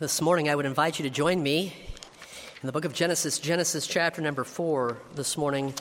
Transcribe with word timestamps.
This 0.00 0.22
morning, 0.22 0.48
I 0.48 0.54
would 0.54 0.64
invite 0.64 0.98
you 0.98 1.02
to 1.02 1.10
join 1.10 1.42
me 1.42 1.74
in 2.62 2.66
the 2.66 2.72
book 2.72 2.86
of 2.86 2.94
Genesis, 2.94 3.38
Genesis 3.38 3.86
chapter 3.86 4.22
number 4.22 4.44
4, 4.44 4.96
this 5.14 5.36
morning, 5.36 5.74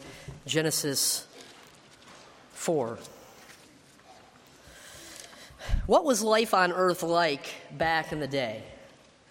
Genesis 0.46 1.26
4. 2.52 3.00
What 5.86 6.04
was 6.04 6.22
life 6.22 6.54
on 6.54 6.74
earth 6.74 7.02
like 7.02 7.46
back 7.78 8.12
in 8.12 8.20
the 8.20 8.28
day? 8.28 8.64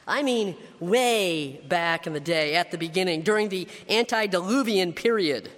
I 0.06 0.22
mean, 0.22 0.56
way 0.81 1.61
back 1.69 2.07
in 2.07 2.15
the 2.15 2.19
day, 2.19 2.55
at 2.55 2.71
the 2.71 2.79
beginning, 2.79 3.21
during 3.21 3.51
the 3.51 3.69
antediluvian 3.91 4.95
period. 4.95 5.51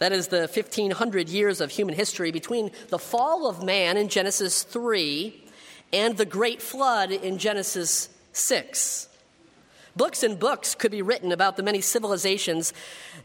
That 0.00 0.10
is 0.10 0.26
the 0.26 0.50
1500 0.52 1.28
years 1.28 1.60
of 1.60 1.70
human 1.70 1.94
history 1.94 2.32
between 2.32 2.72
the 2.88 2.98
fall 2.98 3.48
of 3.48 3.62
man 3.62 3.96
in 3.96 4.08
Genesis 4.08 4.64
3 4.64 5.44
and 5.92 6.16
the 6.16 6.26
great 6.26 6.60
flood 6.60 7.12
in 7.12 7.38
Genesis 7.38 8.08
6. 8.38 9.08
Books 9.96 10.22
and 10.22 10.38
books 10.38 10.76
could 10.76 10.92
be 10.92 11.02
written 11.02 11.32
about 11.32 11.56
the 11.56 11.62
many 11.64 11.80
civilizations 11.80 12.72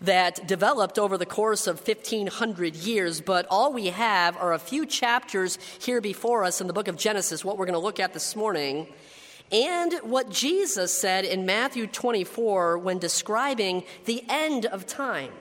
that 0.02 0.48
developed 0.48 0.98
over 0.98 1.20
the 1.20 1.26
course 1.26 1.68
of 1.68 1.88
1500 1.88 2.76
years, 2.76 3.22
but 3.22 3.46
all 3.52 3.72
we 3.72 3.88
have 3.88 4.36
are 4.38 4.54
a 4.54 4.60
few 4.60 4.88
chapters 4.88 5.60
here 5.80 6.02
before 6.02 6.44
us 6.44 6.62
in 6.62 6.66
the 6.66 6.74
book 6.74 6.88
of 6.88 6.98
Genesis, 6.98 7.46
what 7.46 7.60
we're 7.60 7.68
going 7.68 7.74
to 7.74 7.80
look 7.80 8.00
at 8.00 8.14
this 8.14 8.36
morning, 8.36 8.88
and 9.52 9.94
what 10.02 10.32
Jesus 10.32 10.92
said 10.92 11.26
in 11.26 11.46
Matthew 11.46 11.86
24 11.86 12.80
when 12.80 12.98
describing 12.98 13.84
the 14.06 14.24
end 14.28 14.66
of 14.66 14.88
time. 14.88 15.32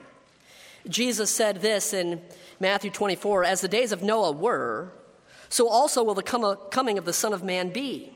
Jesus 0.87 1.31
said 1.31 1.63
this 1.63 1.93
in 1.93 2.21
Matthew 2.59 2.91
24 2.91 3.43
As 3.43 3.61
the 3.61 3.67
days 3.67 3.91
of 3.91 4.03
Noah 4.03 4.33
were, 4.33 4.93
so 5.49 5.67
also 5.67 6.03
will 6.03 6.13
the 6.13 6.21
coming 6.69 6.99
of 6.99 7.05
the 7.05 7.13
Son 7.13 7.33
of 7.33 7.43
Man 7.43 7.69
be. 7.69 8.12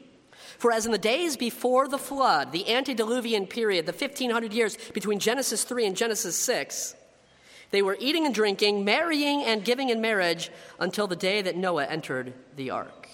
For 0.57 0.71
as 0.71 0.85
in 0.85 0.91
the 0.91 0.97
days 0.97 1.37
before 1.37 1.87
the 1.87 1.97
flood, 1.99 2.51
the 2.51 2.73
antediluvian 2.73 3.45
period, 3.47 3.85
the 3.85 3.91
1500 3.91 4.53
years 4.53 4.77
between 4.93 5.19
Genesis 5.19 5.63
3 5.63 5.85
and 5.85 5.95
Genesis 5.95 6.35
6, 6.35 6.95
they 7.69 7.81
were 7.81 7.97
eating 7.99 8.25
and 8.25 8.33
drinking, 8.33 8.85
marrying 8.85 9.43
and 9.43 9.63
giving 9.63 9.89
in 9.89 10.01
marriage 10.01 10.49
until 10.79 11.05
the 11.07 11.15
day 11.15 11.41
that 11.41 11.57
Noah 11.57 11.85
entered 11.85 12.33
the 12.55 12.71
ark. 12.71 13.09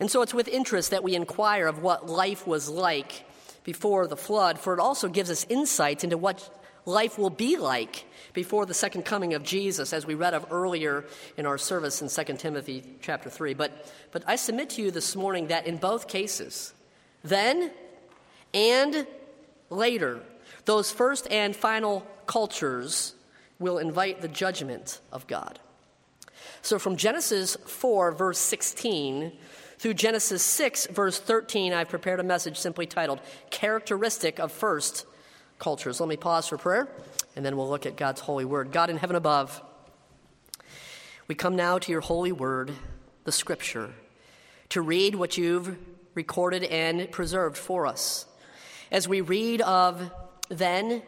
And 0.00 0.10
so 0.10 0.22
it's 0.22 0.34
with 0.34 0.48
interest 0.48 0.90
that 0.90 1.04
we 1.04 1.14
inquire 1.14 1.68
of 1.68 1.82
what 1.82 2.08
life 2.08 2.46
was 2.46 2.68
like 2.68 3.24
before 3.62 4.08
the 4.08 4.16
flood, 4.16 4.58
for 4.58 4.74
it 4.74 4.80
also 4.80 5.08
gives 5.08 5.30
us 5.30 5.46
insights 5.48 6.02
into 6.02 6.18
what 6.18 6.61
life 6.84 7.18
will 7.18 7.30
be 7.30 7.56
like 7.56 8.04
before 8.32 8.66
the 8.66 8.74
second 8.74 9.04
coming 9.04 9.34
of 9.34 9.42
Jesus, 9.42 9.92
as 9.92 10.06
we 10.06 10.14
read 10.14 10.34
of 10.34 10.46
earlier 10.50 11.04
in 11.36 11.46
our 11.46 11.58
service 11.58 12.02
in 12.02 12.08
2 12.08 12.34
Timothy 12.34 12.82
chapter 13.00 13.30
3. 13.30 13.54
But, 13.54 13.92
but 14.10 14.22
I 14.26 14.36
submit 14.36 14.70
to 14.70 14.82
you 14.82 14.90
this 14.90 15.14
morning 15.14 15.48
that 15.48 15.66
in 15.66 15.76
both 15.76 16.08
cases, 16.08 16.72
then 17.22 17.70
and 18.54 19.06
later, 19.70 20.20
those 20.64 20.90
first 20.90 21.26
and 21.30 21.54
final 21.54 22.06
cultures 22.26 23.14
will 23.58 23.78
invite 23.78 24.20
the 24.20 24.28
judgment 24.28 25.00
of 25.12 25.26
God. 25.26 25.58
So 26.62 26.78
from 26.78 26.96
Genesis 26.96 27.56
4, 27.66 28.12
verse 28.12 28.38
16, 28.38 29.32
through 29.78 29.94
Genesis 29.94 30.42
6, 30.44 30.86
verse 30.86 31.18
13, 31.18 31.72
I've 31.72 31.88
prepared 31.88 32.20
a 32.20 32.24
message 32.24 32.56
simply 32.56 32.86
titled 32.86 33.20
Characteristic 33.50 34.38
of 34.38 34.52
First 34.52 35.06
cultures. 35.62 36.00
Let 36.00 36.08
me 36.08 36.16
pause 36.16 36.48
for 36.48 36.58
prayer, 36.58 36.88
and 37.36 37.46
then 37.46 37.56
we'll 37.56 37.70
look 37.70 37.86
at 37.86 37.96
God's 37.96 38.20
holy 38.20 38.44
word. 38.44 38.72
God 38.72 38.90
in 38.90 38.96
heaven 38.96 39.14
above, 39.14 39.62
we 41.28 41.36
come 41.36 41.54
now 41.54 41.78
to 41.78 41.92
your 41.92 42.00
holy 42.00 42.32
word, 42.32 42.72
the 43.22 43.30
scripture, 43.30 43.90
to 44.70 44.82
read 44.82 45.14
what 45.14 45.38
you've 45.38 45.78
recorded 46.14 46.64
and 46.64 47.10
preserved 47.12 47.56
for 47.56 47.86
us. 47.86 48.26
As 48.90 49.06
we 49.06 49.20
read 49.20 49.60
of 49.60 50.10
then, 50.48 51.00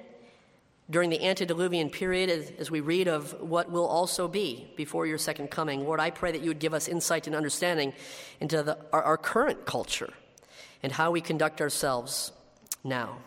during 0.88 1.10
the 1.10 1.26
antediluvian 1.26 1.90
period, 1.90 2.54
as, 2.58 2.70
we 2.70 2.80
read 2.80 3.08
of 3.08 3.40
what 3.40 3.72
will 3.72 3.86
also 3.86 4.28
be 4.28 4.70
before 4.76 5.04
your 5.04 5.18
second 5.18 5.50
coming, 5.50 5.84
Lord, 5.84 5.98
I 5.98 6.10
pray 6.10 6.30
that 6.30 6.42
you 6.42 6.48
would 6.48 6.60
give 6.60 6.74
us 6.74 6.86
insight 6.86 7.26
and 7.26 7.34
understanding 7.34 7.92
into 8.38 8.62
the, 8.62 8.78
our, 8.92 9.02
our 9.02 9.16
current 9.16 9.66
culture 9.66 10.12
and 10.80 10.92
how 10.92 11.10
we 11.10 11.20
conduct 11.20 11.60
ourselves 11.60 12.30
now. 12.84 13.18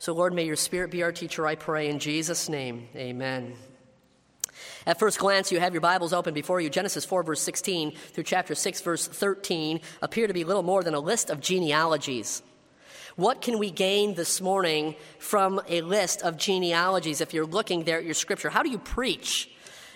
So, 0.00 0.14
Lord, 0.14 0.32
may 0.32 0.46
your 0.46 0.56
Spirit 0.56 0.90
be 0.90 1.02
our 1.02 1.12
teacher, 1.12 1.46
I 1.46 1.56
pray, 1.56 1.90
in 1.90 1.98
Jesus' 1.98 2.48
name. 2.48 2.88
Amen. 2.96 3.52
At 4.86 4.98
first 4.98 5.18
glance, 5.18 5.52
you 5.52 5.60
have 5.60 5.74
your 5.74 5.82
Bibles 5.82 6.14
open 6.14 6.32
before 6.32 6.58
you. 6.58 6.70
Genesis 6.70 7.04
4, 7.04 7.22
verse 7.22 7.42
16 7.42 7.92
through 7.92 8.24
chapter 8.24 8.54
6, 8.54 8.80
verse 8.80 9.06
13 9.06 9.78
appear 10.00 10.26
to 10.26 10.32
be 10.32 10.42
little 10.42 10.62
more 10.62 10.82
than 10.82 10.94
a 10.94 11.00
list 11.00 11.28
of 11.28 11.42
genealogies. 11.42 12.42
What 13.16 13.42
can 13.42 13.58
we 13.58 13.70
gain 13.70 14.14
this 14.14 14.40
morning 14.40 14.94
from 15.18 15.60
a 15.68 15.82
list 15.82 16.22
of 16.22 16.38
genealogies 16.38 17.20
if 17.20 17.34
you're 17.34 17.44
looking 17.44 17.84
there 17.84 17.98
at 17.98 18.04
your 18.06 18.14
scripture? 18.14 18.48
How 18.48 18.62
do 18.62 18.70
you 18.70 18.78
preach 18.78 19.50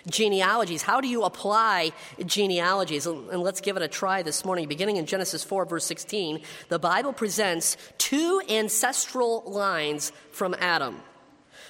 genealogies. 0.07 0.81
How 0.81 1.01
do 1.01 1.07
you 1.07 1.23
apply 1.23 1.91
genealogies? 2.25 3.05
And 3.05 3.41
let's 3.41 3.61
give 3.61 3.77
it 3.77 3.83
a 3.83 3.87
try 3.87 4.21
this 4.21 4.45
morning. 4.45 4.67
Beginning 4.67 4.97
in 4.97 5.05
Genesis 5.05 5.43
4, 5.43 5.65
verse 5.65 5.85
16, 5.85 6.41
the 6.69 6.79
Bible 6.79 7.13
presents 7.13 7.77
two 7.97 8.41
ancestral 8.49 9.43
lines 9.45 10.11
from 10.31 10.55
Adam. 10.59 11.01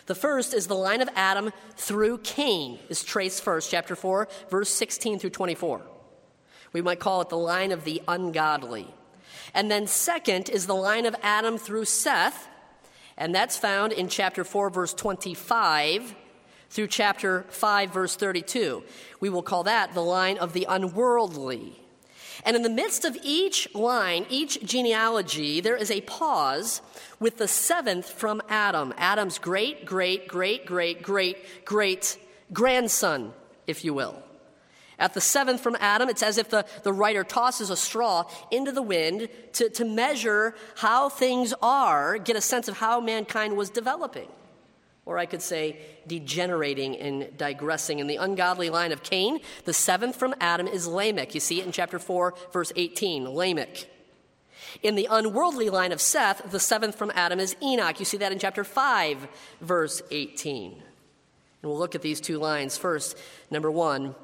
The 0.07 0.15
first 0.15 0.53
is 0.53 0.67
the 0.67 0.75
line 0.75 1.01
of 1.01 1.09
Adam 1.15 1.51
through 1.77 2.19
Cain, 2.19 2.79
is 2.89 3.03
traced 3.03 3.43
first, 3.43 3.71
chapter 3.71 3.95
4, 3.95 4.27
verse 4.49 4.69
16 4.69 5.19
through 5.19 5.31
24. 5.31 5.81
We 6.73 6.81
might 6.81 6.99
call 6.99 7.21
it 7.21 7.29
the 7.29 7.37
line 7.37 7.71
of 7.71 7.85
the 7.85 8.01
ungodly. 8.07 8.93
And 9.53 9.71
then, 9.71 9.87
second, 9.87 10.49
is 10.49 10.67
the 10.67 10.75
line 10.75 11.05
of 11.05 11.15
Adam 11.23 11.57
through 11.57 11.85
Seth, 11.85 12.47
and 13.17 13.33
that's 13.33 13.57
found 13.57 13.93
in 13.93 14.09
chapter 14.09 14.43
4, 14.43 14.69
verse 14.69 14.93
25 14.93 16.15
through 16.75 16.87
chapter 16.87 17.45
5, 17.47 17.93
verse 17.93 18.17
32. 18.17 18.83
We 19.21 19.29
will 19.29 19.41
call 19.41 19.63
that 19.63 19.93
the 19.93 20.01
line 20.01 20.37
of 20.37 20.51
the 20.51 20.65
unworldly. 20.67 21.81
And 22.43 22.53
in 22.53 22.63
the 22.63 22.69
midst 22.69 23.05
of 23.05 23.17
each 23.23 23.73
line, 23.73 24.25
each 24.29 24.61
genealogy, 24.61 25.61
there 25.61 25.77
is 25.77 25.89
a 25.89 26.01
pause 26.01 26.81
with 27.17 27.37
the 27.37 27.47
seventh 27.47 28.09
from 28.09 28.41
Adam, 28.49 28.93
Adam's 28.97 29.39
great, 29.39 29.85
great, 29.85 30.27
great, 30.27 30.65
great, 30.65 31.01
great, 31.01 31.37
great 31.63 32.17
grandson, 32.51 33.31
if 33.67 33.85
you 33.85 33.93
will. 33.93 34.21
At 34.99 35.13
the 35.13 35.21
seventh 35.21 35.61
from 35.61 35.77
Adam, 35.79 36.09
it's 36.09 36.23
as 36.23 36.37
if 36.37 36.49
the, 36.49 36.65
the 36.83 36.91
writer 36.91 37.23
tosses 37.23 37.69
a 37.69 37.77
straw 37.77 38.25
into 38.51 38.73
the 38.73 38.81
wind 38.81 39.29
to, 39.53 39.69
to 39.69 39.85
measure 39.85 40.55
how 40.75 41.07
things 41.07 41.53
are, 41.61 42.17
get 42.17 42.35
a 42.35 42.41
sense 42.41 42.67
of 42.67 42.77
how 42.77 42.99
mankind 42.99 43.55
was 43.55 43.69
developing 43.69 44.27
or 45.05 45.17
I 45.17 45.25
could 45.25 45.41
say 45.41 45.79
degenerating 46.07 46.97
and 46.97 47.37
digressing. 47.37 47.99
In 47.99 48.07
the 48.07 48.15
ungodly 48.15 48.69
line 48.69 48.91
of 48.91 49.03
Cain, 49.03 49.39
the 49.65 49.73
seventh 49.73 50.15
from 50.15 50.33
Adam 50.39 50.67
is 50.67 50.87
Lamech. 50.87 51.33
You 51.33 51.39
see 51.39 51.59
it 51.59 51.65
in 51.65 51.71
chapter 51.71 51.99
4, 51.99 52.33
verse 52.51 52.71
18, 52.75 53.29
Lamech. 53.29 53.87
In 54.81 54.95
the 54.95 55.07
unworldly 55.09 55.69
line 55.69 55.91
of 55.91 56.01
Seth, 56.01 56.51
the 56.51 56.59
seventh 56.59 56.95
from 56.95 57.11
Adam 57.15 57.39
is 57.39 57.55
Enoch. 57.61 57.99
You 57.99 58.05
see 58.05 58.17
that 58.17 58.31
in 58.31 58.39
chapter 58.39 58.63
5, 58.63 59.27
verse 59.61 60.01
18. 60.11 60.71
And 60.73 60.81
we'll 61.61 61.77
look 61.77 61.95
at 61.95 62.01
these 62.01 62.19
two 62.19 62.37
lines. 62.37 62.77
First, 62.77 63.17
number 63.49 63.71
one, 63.71 64.15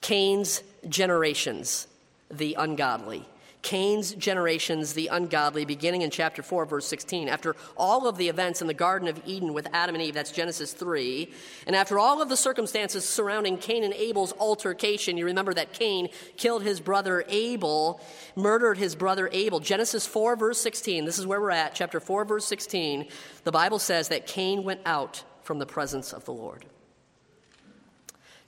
Cain's 0.00 0.62
generations, 0.88 1.86
the 2.30 2.54
ungodly. 2.54 3.26
Cain's 3.62 4.14
generations, 4.14 4.94
the 4.94 5.08
ungodly, 5.08 5.64
beginning 5.64 6.02
in 6.02 6.10
chapter 6.10 6.42
4, 6.42 6.64
verse 6.64 6.86
16. 6.86 7.28
After 7.28 7.54
all 7.76 8.08
of 8.08 8.16
the 8.16 8.28
events 8.28 8.62
in 8.62 8.66
the 8.66 8.74
Garden 8.74 9.06
of 9.06 9.20
Eden 9.26 9.52
with 9.52 9.68
Adam 9.72 9.94
and 9.94 10.02
Eve, 10.02 10.14
that's 10.14 10.32
Genesis 10.32 10.72
3, 10.72 11.30
and 11.66 11.76
after 11.76 11.98
all 11.98 12.22
of 12.22 12.28
the 12.28 12.36
circumstances 12.36 13.06
surrounding 13.06 13.58
Cain 13.58 13.84
and 13.84 13.92
Abel's 13.94 14.32
altercation, 14.38 15.18
you 15.18 15.26
remember 15.26 15.52
that 15.52 15.74
Cain 15.74 16.08
killed 16.36 16.62
his 16.62 16.80
brother 16.80 17.24
Abel, 17.28 18.00
murdered 18.34 18.78
his 18.78 18.94
brother 18.94 19.28
Abel. 19.32 19.60
Genesis 19.60 20.06
4, 20.06 20.36
verse 20.36 20.60
16, 20.60 21.04
this 21.04 21.18
is 21.18 21.26
where 21.26 21.40
we're 21.40 21.50
at, 21.50 21.74
chapter 21.74 22.00
4, 22.00 22.24
verse 22.24 22.46
16. 22.46 23.08
The 23.44 23.52
Bible 23.52 23.78
says 23.78 24.08
that 24.08 24.26
Cain 24.26 24.64
went 24.64 24.80
out 24.86 25.22
from 25.42 25.58
the 25.58 25.66
presence 25.66 26.12
of 26.12 26.24
the 26.24 26.32
Lord. 26.32 26.64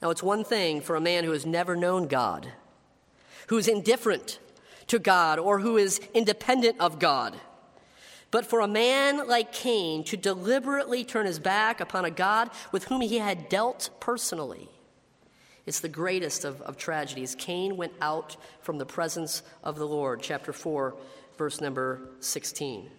Now, 0.00 0.10
it's 0.10 0.22
one 0.22 0.42
thing 0.42 0.80
for 0.80 0.96
a 0.96 1.00
man 1.00 1.22
who 1.22 1.30
has 1.32 1.46
never 1.46 1.76
known 1.76 2.08
God, 2.08 2.48
who 3.48 3.58
is 3.58 3.68
indifferent 3.68 4.40
to 4.92 4.98
God 4.98 5.38
or 5.38 5.58
who 5.58 5.78
is 5.78 6.00
independent 6.12 6.78
of 6.78 6.98
God. 6.98 7.34
But 8.30 8.44
for 8.44 8.60
a 8.60 8.68
man 8.68 9.26
like 9.26 9.50
Cain 9.50 10.04
to 10.04 10.18
deliberately 10.18 11.02
turn 11.02 11.24
his 11.24 11.38
back 11.38 11.80
upon 11.80 12.04
a 12.04 12.10
God 12.10 12.50
with 12.72 12.84
whom 12.84 13.00
he 13.00 13.16
had 13.16 13.48
dealt 13.48 13.88
personally, 14.00 14.68
it's 15.64 15.80
the 15.80 15.88
greatest 15.88 16.44
of, 16.44 16.60
of 16.60 16.76
tragedies. 16.76 17.34
Cain 17.34 17.78
went 17.78 17.94
out 18.02 18.36
from 18.60 18.76
the 18.76 18.84
presence 18.84 19.42
of 19.64 19.76
the 19.76 19.86
Lord, 19.86 20.20
chapter 20.22 20.52
4, 20.52 20.94
verse 21.38 21.60
number 21.60 22.02
16. 22.20 22.90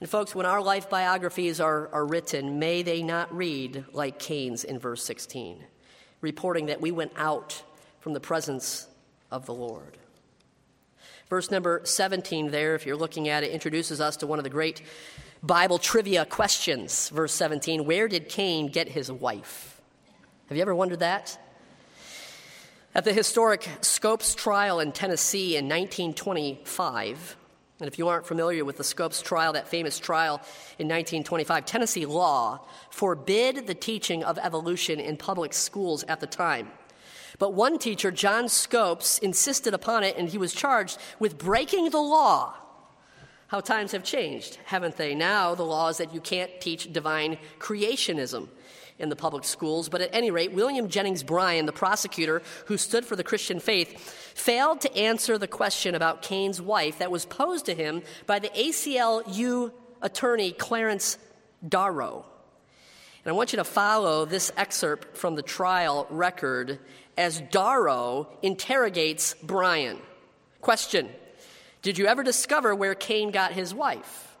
And, 0.00 0.10
folks, 0.10 0.34
when 0.34 0.44
our 0.44 0.60
life 0.60 0.90
biographies 0.90 1.60
are, 1.60 1.88
are 1.92 2.04
written, 2.04 2.58
may 2.58 2.82
they 2.82 3.00
not 3.00 3.32
read 3.34 3.84
like 3.92 4.18
Cain's 4.18 4.64
in 4.64 4.80
verse 4.80 5.04
16, 5.04 5.62
reporting 6.20 6.66
that 6.66 6.80
we 6.80 6.90
went 6.90 7.12
out 7.16 7.62
from 8.00 8.12
the 8.12 8.20
presence 8.20 8.88
of 9.30 9.46
the 9.46 9.54
Lord. 9.54 9.98
Verse 11.28 11.50
number 11.50 11.80
17, 11.84 12.50
there, 12.50 12.74
if 12.74 12.86
you're 12.86 12.96
looking 12.96 13.28
at 13.28 13.42
it, 13.42 13.50
introduces 13.50 14.00
us 14.00 14.16
to 14.18 14.26
one 14.26 14.38
of 14.38 14.44
the 14.44 14.50
great 14.50 14.82
Bible 15.42 15.78
trivia 15.78 16.24
questions. 16.24 17.08
Verse 17.08 17.32
17 17.32 17.84
Where 17.84 18.08
did 18.08 18.28
Cain 18.28 18.68
get 18.68 18.88
his 18.88 19.10
wife? 19.10 19.80
Have 20.48 20.56
you 20.56 20.62
ever 20.62 20.74
wondered 20.74 21.00
that? 21.00 21.38
At 22.94 23.04
the 23.04 23.12
historic 23.12 23.68
Scopes 23.80 24.34
trial 24.34 24.78
in 24.78 24.92
Tennessee 24.92 25.56
in 25.56 25.64
1925, 25.64 27.36
and 27.80 27.88
if 27.88 27.98
you 27.98 28.06
aren't 28.06 28.26
familiar 28.26 28.64
with 28.64 28.76
the 28.76 28.84
Scopes 28.84 29.20
trial, 29.20 29.54
that 29.54 29.66
famous 29.66 29.98
trial 29.98 30.36
in 30.78 30.86
1925, 30.86 31.66
Tennessee 31.66 32.06
law 32.06 32.60
forbid 32.90 33.66
the 33.66 33.74
teaching 33.74 34.22
of 34.22 34.38
evolution 34.38 35.00
in 35.00 35.16
public 35.16 35.52
schools 35.52 36.04
at 36.04 36.20
the 36.20 36.26
time. 36.26 36.70
But 37.38 37.54
one 37.54 37.78
teacher, 37.78 38.10
John 38.10 38.48
Scopes, 38.48 39.18
insisted 39.18 39.74
upon 39.74 40.04
it 40.04 40.16
and 40.16 40.28
he 40.28 40.38
was 40.38 40.52
charged 40.52 40.98
with 41.18 41.38
breaking 41.38 41.90
the 41.90 42.00
law. 42.00 42.54
How 43.48 43.60
times 43.60 43.92
have 43.92 44.04
changed, 44.04 44.58
haven't 44.64 44.96
they? 44.96 45.14
Now 45.14 45.54
the 45.54 45.64
law 45.64 45.88
is 45.88 45.98
that 45.98 46.14
you 46.14 46.20
can't 46.20 46.50
teach 46.60 46.92
divine 46.92 47.38
creationism 47.58 48.48
in 48.98 49.08
the 49.08 49.16
public 49.16 49.44
schools. 49.44 49.88
But 49.88 50.00
at 50.00 50.14
any 50.14 50.30
rate, 50.30 50.52
William 50.52 50.88
Jennings 50.88 51.22
Bryan, 51.22 51.66
the 51.66 51.72
prosecutor 51.72 52.42
who 52.66 52.76
stood 52.76 53.04
for 53.04 53.16
the 53.16 53.24
Christian 53.24 53.60
faith, 53.60 53.98
failed 54.34 54.80
to 54.82 54.96
answer 54.96 55.36
the 55.36 55.48
question 55.48 55.94
about 55.94 56.22
Cain's 56.22 56.60
wife 56.60 56.98
that 56.98 57.10
was 57.10 57.26
posed 57.26 57.66
to 57.66 57.74
him 57.74 58.02
by 58.26 58.38
the 58.38 58.48
ACLU 58.50 59.72
attorney 60.00 60.52
Clarence 60.52 61.18
Darrow. 61.66 62.26
And 63.24 63.32
I 63.32 63.36
want 63.36 63.52
you 63.52 63.56
to 63.56 63.64
follow 63.64 64.26
this 64.26 64.52
excerpt 64.56 65.16
from 65.16 65.34
the 65.34 65.42
trial 65.42 66.06
record 66.10 66.78
as 67.16 67.40
Darrow 67.40 68.28
interrogates 68.42 69.34
Bryan. 69.42 69.98
Question 70.60 71.08
Did 71.80 71.96
you 71.96 72.06
ever 72.06 72.22
discover 72.22 72.74
where 72.74 72.94
Cain 72.94 73.30
got 73.30 73.52
his 73.52 73.72
wife? 73.72 74.36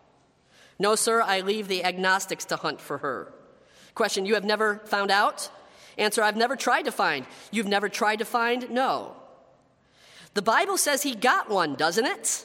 No, 0.78 0.96
sir, 0.96 1.22
I 1.22 1.40
leave 1.40 1.68
the 1.68 1.84
agnostics 1.84 2.44
to 2.46 2.56
hunt 2.56 2.80
for 2.80 2.98
her. 2.98 3.32
Question 3.94 4.26
You 4.26 4.34
have 4.34 4.44
never 4.44 4.80
found 4.84 5.10
out? 5.10 5.50
Answer 5.96 6.22
I've 6.22 6.36
never 6.36 6.56
tried 6.56 6.82
to 6.82 6.92
find. 6.92 7.24
You've 7.52 7.68
never 7.68 7.88
tried 7.88 8.16
to 8.16 8.24
find? 8.24 8.68
No. 8.70 9.16
The 10.34 10.42
Bible 10.42 10.76
says 10.76 11.02
he 11.02 11.14
got 11.14 11.48
one, 11.48 11.76
doesn't 11.76 12.04
it? 12.04 12.44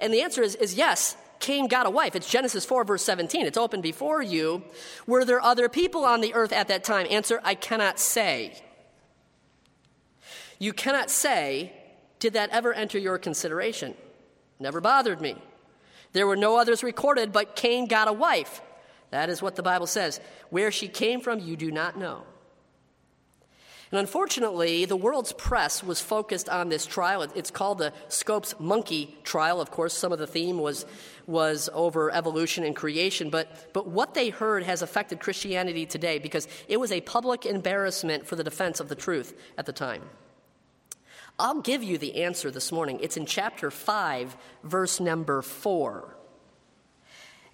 And 0.00 0.14
the 0.14 0.22
answer 0.22 0.42
is, 0.42 0.54
is 0.54 0.74
yes. 0.74 1.16
Cain 1.40 1.68
got 1.68 1.86
a 1.86 1.90
wife. 1.90 2.16
It's 2.16 2.28
Genesis 2.28 2.64
4, 2.64 2.84
verse 2.84 3.04
17. 3.04 3.46
It's 3.46 3.58
open 3.58 3.80
before 3.80 4.22
you. 4.22 4.62
Were 5.06 5.24
there 5.24 5.40
other 5.40 5.68
people 5.68 6.04
on 6.04 6.20
the 6.20 6.34
earth 6.34 6.52
at 6.52 6.68
that 6.68 6.84
time? 6.84 7.06
Answer 7.10 7.40
I 7.44 7.54
cannot 7.54 7.98
say. 7.98 8.62
You 10.58 10.72
cannot 10.72 11.10
say, 11.10 11.72
Did 12.18 12.32
that 12.32 12.50
ever 12.50 12.72
enter 12.72 12.98
your 12.98 13.18
consideration? 13.18 13.94
Never 14.58 14.80
bothered 14.80 15.20
me. 15.20 15.36
There 16.12 16.26
were 16.26 16.36
no 16.36 16.56
others 16.56 16.82
recorded, 16.82 17.32
but 17.32 17.56
Cain 17.56 17.86
got 17.86 18.08
a 18.08 18.12
wife. 18.12 18.62
That 19.10 19.28
is 19.28 19.42
what 19.42 19.56
the 19.56 19.62
Bible 19.62 19.86
says. 19.86 20.20
Where 20.50 20.70
she 20.70 20.88
came 20.88 21.20
from, 21.20 21.40
you 21.40 21.56
do 21.56 21.70
not 21.70 21.98
know. 21.98 22.22
And 23.92 24.00
unfortunately, 24.00 24.84
the 24.84 24.96
world's 24.96 25.32
press 25.32 25.84
was 25.84 26.00
focused 26.00 26.48
on 26.48 26.68
this 26.68 26.86
trial. 26.86 27.22
It's 27.22 27.52
called 27.52 27.78
the 27.78 27.92
Scopes 28.08 28.54
Monkey 28.58 29.16
trial. 29.22 29.60
Of 29.60 29.70
course, 29.70 29.94
some 29.94 30.12
of 30.12 30.18
the 30.18 30.26
theme 30.26 30.58
was, 30.58 30.86
was 31.26 31.70
over 31.72 32.10
evolution 32.10 32.64
and 32.64 32.74
creation, 32.74 33.30
but, 33.30 33.72
but 33.72 33.86
what 33.86 34.14
they 34.14 34.30
heard 34.30 34.64
has 34.64 34.82
affected 34.82 35.20
Christianity 35.20 35.86
today 35.86 36.18
because 36.18 36.48
it 36.66 36.80
was 36.80 36.90
a 36.90 37.00
public 37.00 37.46
embarrassment 37.46 38.26
for 38.26 38.34
the 38.34 38.42
defense 38.42 38.80
of 38.80 38.88
the 38.88 38.96
truth 38.96 39.38
at 39.56 39.66
the 39.66 39.72
time. 39.72 40.02
I'll 41.38 41.60
give 41.60 41.84
you 41.84 41.96
the 41.96 42.22
answer 42.24 42.50
this 42.50 42.72
morning. 42.72 42.98
It's 43.02 43.16
in 43.16 43.26
chapter 43.26 43.70
5, 43.70 44.36
verse 44.64 44.98
number 44.98 45.42
4. 45.42 46.16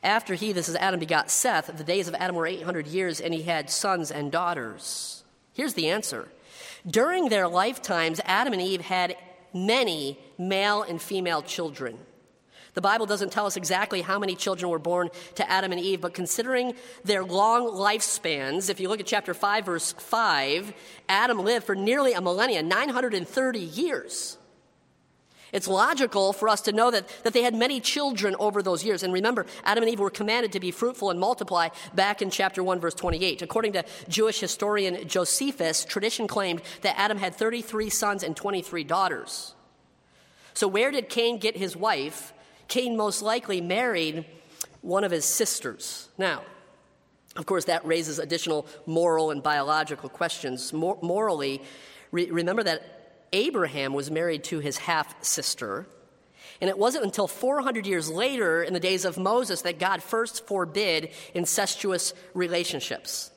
After 0.05 0.35
he, 0.35 0.53
this 0.53 0.69
is 0.69 0.77
Adam, 0.77 0.99
begot 0.99 1.31
Seth, 1.31 1.77
the 1.77 1.85
days 1.85 2.09
of 2.09 2.15
Adam 2.15 2.37
were 2.37 2.47
800 2.47 2.87
years, 2.87 3.21
and 3.21 3.35
he 3.35 3.43
had 3.43 3.71
sons 3.71 4.11
and 4.11 4.33
daughters. 4.33 5.22
Here's 5.53 5.75
the 5.75 5.91
answer 5.91 6.29
During 6.87 7.29
their 7.29 7.49
lifetimes, 7.49 8.21
Adam 8.25 8.53
and 8.53 8.63
Eve 8.63 8.81
had 8.81 9.17
many 9.55 10.19
male 10.39 10.83
and 10.83 11.01
female 11.01 11.43
children. 11.43 11.99
The 12.75 12.81
Bible 12.81 13.05
doesn't 13.05 13.33
tell 13.33 13.45
us 13.45 13.59
exactly 13.59 14.01
how 14.01 14.19
many 14.19 14.35
children 14.35 14.71
were 14.71 14.79
born 14.79 15.11
to 15.35 15.51
Adam 15.51 15.73
and 15.73 15.81
Eve, 15.81 16.01
but 16.01 16.15
considering 16.15 16.75
their 17.05 17.23
long 17.23 17.69
lifespans, 17.69 18.71
if 18.71 18.81
you 18.81 18.89
look 18.89 18.99
at 18.99 19.05
chapter 19.05 19.35
5, 19.35 19.67
verse 19.67 19.93
5, 19.93 20.73
Adam 21.07 21.39
lived 21.39 21.67
for 21.67 21.75
nearly 21.75 22.15
a 22.15 22.23
millennia, 22.23 22.63
930 22.63 23.59
years. 23.59 24.39
It's 25.53 25.69
logical 25.69 26.33
for 26.33 26.49
us 26.49 26.63
to 26.63 26.73
know 26.73 26.91
that, 26.91 27.07
that 27.25 27.35
they 27.35 27.43
had 27.43 27.55
many 27.55 27.79
children 27.79 28.35
over 28.39 28.63
those 28.63 28.83
years. 28.85 29.03
And 29.03 29.13
remember, 29.13 29.45
Adam 29.65 29.85
and 29.85 29.93
Eve 29.93 30.01
were 30.01 30.11
commanded 30.11 30.53
to 30.53 30.61
be 30.61 30.71
fruitful 30.71 31.11
and 31.11 31.21
multiply 31.21 31.69
back 31.95 32.23
in 32.23 32.31
chapter 32.31 32.63
1, 32.63 32.81
verse 32.81 32.95
28. 32.95 33.43
According 33.43 33.75
to 33.75 33.85
Jewish 34.09 34.41
historian 34.41 35.07
Josephus, 35.07 35.85
tradition 35.85 36.27
claimed 36.27 36.63
that 36.81 36.99
Adam 36.99 37.19
had 37.19 37.35
33 37.35 37.91
sons 37.91 38.23
and 38.23 38.35
23 38.35 38.83
daughters. 38.85 39.55
So, 40.55 40.67
where 40.67 40.91
did 40.91 41.11
Cain 41.11 41.39
get 41.39 41.57
his 41.57 41.77
wife? 41.77 42.33
Cain 42.69 42.97
most 42.97 43.21
likely 43.21 43.61
married 43.61 44.25
one 44.81 45.05
of 45.05 45.11
his 45.11 45.27
sisters. 45.27 46.09
Now, 46.17 46.43
of 47.37 47.45
course, 47.47 47.67
that 47.67 47.85
raises 47.87 48.19
additional 48.19 48.67
moral 48.87 49.31
and 49.31 49.43
biological 49.43 50.09
questions. 50.09 50.73
Mor- 50.73 50.99
morally, 51.03 51.63
re- 52.11 52.31
remember 52.31 52.63
that 52.63 53.02
Abraham 53.33 53.95
was 53.95 54.11
married 54.11 54.45
to 54.45 54.59
his 54.59 54.79
half 54.79 55.23
sister. 55.25 55.87
And 56.61 56.69
it 56.69 56.79
wasn't 56.79 57.05
until 57.05 57.27
400 57.27 57.87
years 57.87 58.09
later, 58.09 58.63
in 58.63 58.73
the 58.73 58.81
days 58.81 59.05
of 59.05 59.19
Moses, 59.19 59.63
that 59.63 59.79
God 59.79 60.03
first 60.03 60.47
forbid 60.47 61.11
incestuous 61.35 62.15
relationships. 62.35 63.33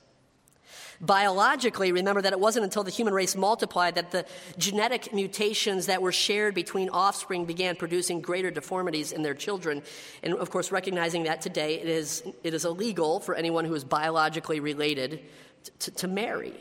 Biologically, 1.01 1.91
remember 1.91 2.21
that 2.21 2.33
it 2.33 2.39
wasn't 2.39 2.63
until 2.63 2.83
the 2.83 2.91
human 2.91 3.13
race 3.13 3.35
multiplied 3.35 3.95
that 3.95 4.11
the 4.11 4.25
genetic 4.57 5.13
mutations 5.13 5.87
that 5.87 6.01
were 6.01 6.11
shared 6.11 6.55
between 6.55 6.89
offspring 6.89 7.45
began 7.45 7.75
producing 7.75 8.21
greater 8.21 8.49
deformities 8.49 9.11
in 9.11 9.21
their 9.21 9.33
children. 9.33 9.81
And 10.23 10.35
of 10.35 10.49
course, 10.49 10.71
recognizing 10.71 11.23
that 11.23 11.41
today 11.41 11.81
it 11.81 11.87
is, 11.87 12.23
it 12.43 12.53
is 12.53 12.63
illegal 12.63 13.19
for 13.19 13.35
anyone 13.35 13.65
who 13.65 13.73
is 13.73 13.83
biologically 13.83 14.59
related 14.59 15.21
to, 15.79 15.91
to 15.91 16.07
marry. 16.07 16.53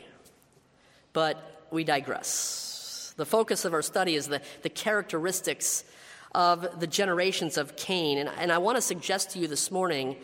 But 1.13 1.67
we 1.71 1.83
digress. 1.83 2.74
The 3.17 3.25
focus 3.25 3.65
of 3.65 3.73
our 3.73 3.81
study 3.81 4.15
is 4.15 4.27
the, 4.27 4.41
the 4.61 4.69
characteristics 4.69 5.83
of 6.33 6.79
the 6.79 6.87
generations 6.87 7.57
of 7.57 7.75
Cain. 7.75 8.17
And, 8.17 8.29
and 8.37 8.51
I 8.51 8.57
want 8.57 8.77
to 8.77 8.81
suggest 8.81 9.31
to 9.31 9.39
you 9.39 9.47
this 9.47 9.71
morning 9.71 10.17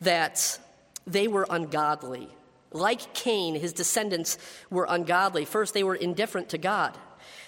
that 0.00 0.58
they 1.06 1.28
were 1.28 1.46
ungodly. 1.48 2.28
Like 2.70 3.14
Cain, 3.14 3.54
his 3.54 3.72
descendants 3.72 4.36
were 4.70 4.86
ungodly. 4.88 5.44
First, 5.44 5.74
they 5.74 5.84
were 5.84 5.94
indifferent 5.94 6.48
to 6.50 6.58
God. 6.58 6.98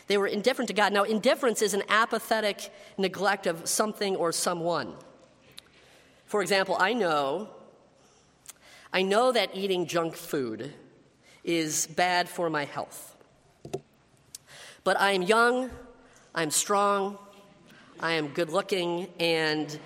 They 0.06 0.18
were 0.18 0.28
indifferent 0.28 0.68
to 0.68 0.74
God. 0.74 0.92
Now, 0.92 1.02
indifference 1.02 1.62
is 1.62 1.74
an 1.74 1.82
apathetic 1.88 2.72
neglect 2.96 3.46
of 3.46 3.68
something 3.68 4.16
or 4.16 4.30
someone. 4.32 4.94
For 6.26 6.42
example, 6.42 6.76
I 6.78 6.92
know 6.92 7.50
I 8.92 9.02
know 9.02 9.32
that 9.32 9.50
eating 9.54 9.86
junk 9.86 10.14
food 10.14 10.72
is 11.44 11.86
bad 11.86 12.28
for 12.28 12.48
my 12.48 12.64
health. 12.64 13.15
But 14.86 15.00
I 15.00 15.10
am 15.10 15.22
young, 15.22 15.68
I'm 16.32 16.52
strong, 16.52 17.18
I 17.98 18.12
am 18.12 18.28
good 18.28 18.50
looking, 18.50 19.08
and 19.18 19.76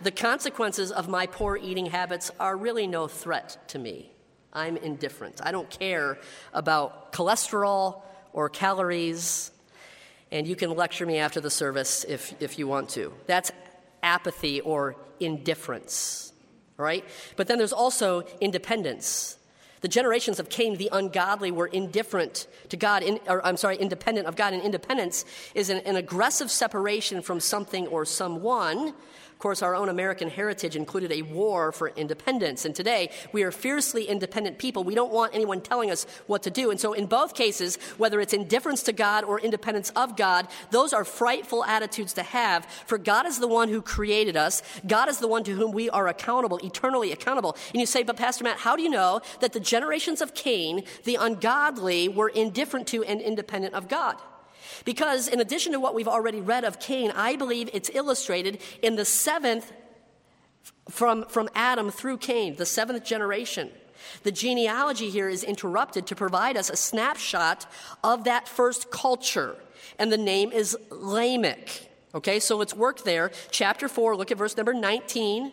the 0.00 0.12
consequences 0.12 0.92
of 0.92 1.08
my 1.08 1.26
poor 1.26 1.56
eating 1.56 1.86
habits 1.86 2.30
are 2.38 2.56
really 2.56 2.86
no 2.86 3.08
threat 3.08 3.58
to 3.70 3.80
me. 3.80 4.12
I'm 4.52 4.76
indifferent. 4.76 5.40
I 5.42 5.50
don't 5.50 5.68
care 5.68 6.18
about 6.52 7.12
cholesterol 7.12 8.02
or 8.32 8.48
calories, 8.48 9.50
and 10.30 10.46
you 10.46 10.54
can 10.54 10.70
lecture 10.70 11.04
me 11.04 11.18
after 11.18 11.40
the 11.40 11.50
service 11.50 12.04
if, 12.08 12.40
if 12.40 12.56
you 12.56 12.68
want 12.68 12.90
to. 12.90 13.12
That's 13.26 13.50
apathy 14.04 14.60
or 14.60 14.94
indifference, 15.18 16.32
right? 16.76 17.04
But 17.34 17.48
then 17.48 17.58
there's 17.58 17.72
also 17.72 18.22
independence. 18.40 19.36
The 19.84 19.88
generations 19.88 20.40
of 20.40 20.48
Cain, 20.48 20.78
the 20.78 20.88
ungodly, 20.92 21.50
were 21.50 21.66
indifferent 21.66 22.46
to 22.70 22.76
God, 22.78 23.02
in, 23.02 23.20
or 23.28 23.44
I'm 23.46 23.58
sorry, 23.58 23.76
independent 23.76 24.26
of 24.26 24.34
God. 24.34 24.54
And 24.54 24.62
independence 24.62 25.26
is 25.54 25.68
an, 25.68 25.80
an 25.80 25.96
aggressive 25.96 26.50
separation 26.50 27.20
from 27.20 27.38
something 27.38 27.86
or 27.88 28.06
someone 28.06 28.94
of 29.34 29.38
course, 29.40 29.62
our 29.62 29.74
own 29.74 29.88
American 29.88 30.30
heritage 30.30 30.76
included 30.76 31.10
a 31.10 31.22
war 31.22 31.72
for 31.72 31.88
independence. 31.88 32.64
And 32.64 32.74
today, 32.74 33.10
we 33.32 33.42
are 33.42 33.50
fiercely 33.50 34.04
independent 34.04 34.58
people. 34.58 34.84
We 34.84 34.94
don't 34.94 35.12
want 35.12 35.34
anyone 35.34 35.60
telling 35.60 35.90
us 35.90 36.06
what 36.28 36.44
to 36.44 36.50
do. 36.50 36.70
And 36.70 36.78
so, 36.78 36.92
in 36.92 37.06
both 37.06 37.34
cases, 37.34 37.76
whether 37.98 38.20
it's 38.20 38.32
indifference 38.32 38.84
to 38.84 38.92
God 38.92 39.24
or 39.24 39.40
independence 39.40 39.90
of 39.96 40.16
God, 40.16 40.46
those 40.70 40.92
are 40.92 41.04
frightful 41.04 41.64
attitudes 41.64 42.12
to 42.14 42.22
have. 42.22 42.64
For 42.86 42.96
God 42.96 43.26
is 43.26 43.40
the 43.40 43.48
one 43.48 43.68
who 43.68 43.82
created 43.82 44.36
us, 44.36 44.62
God 44.86 45.08
is 45.08 45.18
the 45.18 45.28
one 45.28 45.42
to 45.44 45.52
whom 45.52 45.72
we 45.72 45.90
are 45.90 46.06
accountable, 46.06 46.58
eternally 46.62 47.10
accountable. 47.10 47.56
And 47.72 47.80
you 47.80 47.86
say, 47.86 48.04
but 48.04 48.16
Pastor 48.16 48.44
Matt, 48.44 48.58
how 48.58 48.76
do 48.76 48.82
you 48.82 48.88
know 48.88 49.20
that 49.40 49.52
the 49.52 49.60
generations 49.60 50.22
of 50.22 50.34
Cain, 50.34 50.84
the 51.02 51.16
ungodly, 51.16 52.08
were 52.08 52.28
indifferent 52.28 52.86
to 52.88 53.02
and 53.02 53.20
independent 53.20 53.74
of 53.74 53.88
God? 53.88 54.16
Because, 54.84 55.28
in 55.28 55.40
addition 55.40 55.72
to 55.72 55.80
what 55.80 55.94
we've 55.94 56.08
already 56.08 56.40
read 56.40 56.64
of 56.64 56.78
Cain, 56.78 57.10
I 57.16 57.36
believe 57.36 57.70
it's 57.72 57.90
illustrated 57.94 58.60
in 58.82 58.96
the 58.96 59.04
seventh 59.04 59.72
from, 60.90 61.24
from 61.26 61.48
Adam 61.54 61.90
through 61.90 62.18
Cain, 62.18 62.56
the 62.56 62.66
seventh 62.66 63.04
generation. 63.04 63.70
The 64.22 64.32
genealogy 64.32 65.08
here 65.08 65.28
is 65.28 65.42
interrupted 65.42 66.06
to 66.08 66.14
provide 66.14 66.56
us 66.56 66.68
a 66.68 66.76
snapshot 66.76 67.66
of 68.02 68.24
that 68.24 68.46
first 68.48 68.90
culture, 68.90 69.56
and 69.98 70.12
the 70.12 70.18
name 70.18 70.52
is 70.52 70.76
Lamech. 70.90 71.88
Okay, 72.14 72.38
so 72.38 72.56
let's 72.56 72.74
work 72.74 73.02
there. 73.04 73.32
Chapter 73.50 73.88
4, 73.88 74.16
look 74.16 74.30
at 74.30 74.38
verse 74.38 74.56
number 74.56 74.74
19. 74.74 75.50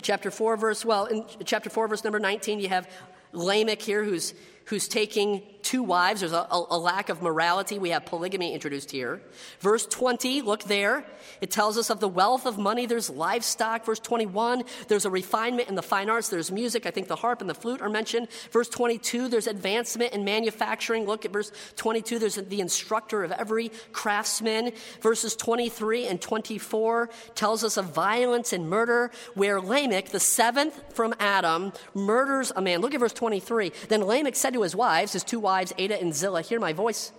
Chapter 0.00 0.30
4, 0.30 0.56
verse, 0.56 0.84
well, 0.84 1.06
in 1.06 1.24
chapter 1.44 1.70
4, 1.70 1.88
verse 1.88 2.04
number 2.04 2.18
19, 2.18 2.60
you 2.60 2.68
have 2.68 2.90
Lamech 3.32 3.82
here 3.82 4.04
who's 4.04 4.34
who's 4.66 4.88
taking 4.88 5.42
two 5.64 5.82
wives. 5.82 6.20
There's 6.20 6.32
a, 6.32 6.46
a, 6.50 6.66
a, 6.70 6.78
lack 6.78 7.08
of 7.08 7.22
morality. 7.22 7.78
We 7.78 7.90
have 7.90 8.04
polygamy 8.04 8.52
introduced 8.52 8.90
here. 8.90 9.20
Verse 9.60 9.86
20, 9.86 10.42
look 10.42 10.64
there. 10.64 11.04
It 11.40 11.50
tells 11.50 11.78
us 11.78 11.90
of 11.90 12.00
the 12.00 12.08
wealth 12.08 12.46
of 12.46 12.58
money. 12.58 12.86
There's 12.86 13.08
livestock. 13.08 13.84
Verse 13.86 13.98
21, 13.98 14.64
there's 14.88 15.06
a 15.06 15.10
refinement 15.10 15.68
in 15.68 15.74
the 15.74 15.82
fine 15.82 16.10
arts. 16.10 16.28
There's 16.28 16.52
music. 16.52 16.86
I 16.86 16.90
think 16.90 17.08
the 17.08 17.16
harp 17.16 17.40
and 17.40 17.48
the 17.48 17.54
flute 17.54 17.80
are 17.80 17.88
mentioned. 17.88 18.28
Verse 18.52 18.68
22, 18.68 19.28
there's 19.28 19.46
advancement 19.46 20.12
in 20.12 20.24
manufacturing. 20.24 21.06
Look 21.06 21.24
at 21.24 21.32
verse 21.32 21.50
22. 21.76 22.18
There's 22.18 22.36
the 22.36 22.60
instructor 22.60 23.24
of 23.24 23.32
every 23.32 23.72
craftsman. 23.92 24.72
Verses 25.00 25.34
23 25.34 26.06
and 26.06 26.20
24 26.20 27.08
tells 27.34 27.64
us 27.64 27.78
of 27.78 27.86
violence 27.86 28.52
and 28.52 28.68
murder, 28.68 29.10
where 29.34 29.60
Lamech, 29.60 30.10
the 30.10 30.20
seventh 30.20 30.94
from 30.94 31.14
Adam, 31.18 31.72
murders 31.94 32.52
a 32.54 32.60
man. 32.60 32.80
Look 32.82 32.92
at 32.92 33.00
verse 33.00 33.14
23. 33.14 33.72
Then 33.88 34.02
Lamech 34.02 34.36
said 34.36 34.52
to 34.52 34.62
his 34.62 34.76
wives, 34.76 35.14
his 35.14 35.24
two 35.24 35.40
wives, 35.40 35.53
Adah 35.78 36.00
and 36.00 36.14
Zillah, 36.14 36.42
Hear 36.42 36.60
my 36.60 36.72
voice. 36.72 37.12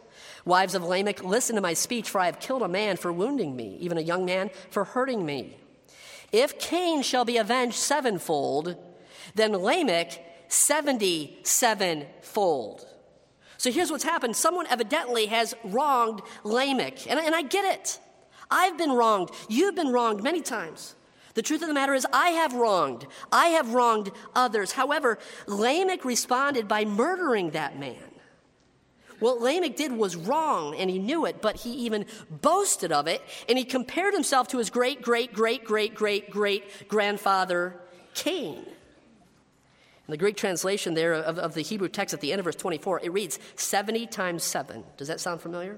Wives 0.45 0.75
of 0.75 0.83
Lamech, 0.83 1.23
listen 1.23 1.55
to 1.55 1.61
my 1.61 1.73
speech, 1.73 2.09
for 2.09 2.19
I 2.19 2.27
have 2.27 2.39
killed 2.39 2.61
a 2.61 2.67
man 2.67 2.97
for 2.97 3.11
wounding 3.11 3.55
me, 3.55 3.77
even 3.79 3.97
a 3.97 4.01
young 4.01 4.25
man 4.25 4.51
for 4.69 4.83
hurting 4.83 5.25
me. 5.25 5.57
If 6.31 6.59
Cain 6.59 7.01
shall 7.01 7.25
be 7.25 7.37
avenged 7.37 7.77
sevenfold, 7.77 8.75
then 9.33 9.53
Lamech 9.53 10.21
seventy 10.47 11.39
sevenfold. 11.43 12.85
So 13.57 13.71
here's 13.71 13.89
what's 13.89 14.03
happened. 14.03 14.35
Someone 14.35 14.67
evidently 14.67 15.27
has 15.27 15.55
wronged 15.63 16.21
Lamech. 16.43 17.09
And, 17.09 17.19
and 17.19 17.33
I 17.33 17.41
get 17.41 17.65
it. 17.73 17.99
I've 18.51 18.77
been 18.77 18.91
wronged. 18.91 19.31
You've 19.49 19.75
been 19.75 19.91
wronged 19.91 20.21
many 20.21 20.41
times. 20.41 20.95
The 21.33 21.41
truth 21.41 21.61
of 21.61 21.67
the 21.67 21.73
matter 21.73 21.93
is, 21.93 22.05
I 22.13 22.29
have 22.29 22.53
wronged. 22.53 23.07
I 23.31 23.47
have 23.47 23.73
wronged 23.73 24.11
others. 24.35 24.73
However, 24.73 25.17
Lamech 25.47 26.05
responded 26.05 26.67
by 26.67 26.85
murdering 26.85 27.51
that 27.51 27.79
man. 27.79 27.95
What 29.19 29.41
Lamech 29.41 29.75
did 29.75 29.91
was 29.91 30.15
wrong, 30.15 30.75
and 30.75 30.89
he 30.89 30.99
knew 30.99 31.25
it, 31.25 31.41
but 31.41 31.57
he 31.57 31.71
even 31.85 32.05
boasted 32.29 32.91
of 32.91 33.07
it, 33.07 33.21
and 33.47 33.57
he 33.57 33.63
compared 33.63 34.13
himself 34.13 34.49
to 34.49 34.57
his 34.57 34.69
great, 34.69 35.01
great, 35.01 35.33
great, 35.33 35.63
great, 35.63 35.95
great, 35.95 36.29
great 36.29 36.87
grandfather, 36.87 37.75
Cain. 38.13 38.65
In 40.07 40.11
the 40.11 40.17
Greek 40.17 40.37
translation 40.37 40.93
there 40.93 41.13
of, 41.13 41.39
of 41.39 41.53
the 41.55 41.61
Hebrew 41.61 41.89
text 41.89 42.13
at 42.13 42.21
the 42.21 42.31
end 42.31 42.39
of 42.39 42.45
verse 42.45 42.55
24, 42.55 43.01
it 43.03 43.11
reads 43.11 43.39
70 43.55 44.07
times 44.07 44.43
7. 44.43 44.83
Does 44.97 45.07
that 45.07 45.19
sound 45.19 45.41
familiar? 45.41 45.77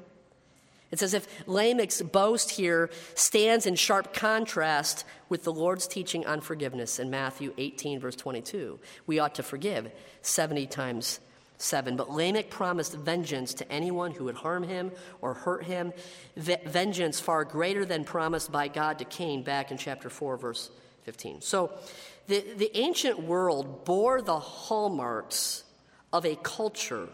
It's 0.92 1.02
as 1.02 1.14
if 1.14 1.28
Lamech's 1.48 2.02
boast 2.02 2.52
here 2.52 2.90
stands 3.14 3.66
in 3.66 3.76
sharp 3.76 4.14
contrast 4.14 5.06
with 5.28 5.44
the 5.44 5.52
Lord's 5.52 5.88
teaching 5.88 6.26
on 6.26 6.40
forgiveness 6.42 6.98
in 6.98 7.10
Matthew 7.10 7.54
18, 7.58 8.00
verse 8.00 8.16
22. 8.16 8.80
We 9.06 9.20
ought 9.20 9.36
to 9.36 9.44
forgive 9.44 9.92
70 10.22 10.68
times 10.68 11.20
7. 11.58 11.96
But 11.96 12.12
Lamech 12.12 12.50
promised 12.50 12.94
vengeance 12.94 13.54
to 13.56 13.72
anyone 13.72 14.12
who 14.12 14.26
would 14.26 14.36
harm 14.36 14.64
him 14.64 14.92
or 15.22 15.34
hurt 15.34 15.64
him, 15.64 15.94
v- 16.36 16.58
vengeance 16.66 17.20
far 17.20 17.44
greater 17.44 17.86
than 17.86 18.04
promised 18.04 18.52
by 18.52 18.68
God 18.68 19.00
to 19.00 19.06
Cain 19.06 19.44
back 19.44 19.72
in 19.72 19.78
chapter 19.78 20.10
4, 20.10 20.38
verse 20.38 20.70
15. 21.04 21.42
So 21.42 21.72
the, 22.28 22.44
the 22.58 22.78
ancient 22.78 23.22
world 23.24 23.86
bore 23.86 24.22
the 24.22 24.40
hallmarks 24.40 25.64
of 26.14 26.26
a 26.26 26.36
culture 26.36 27.10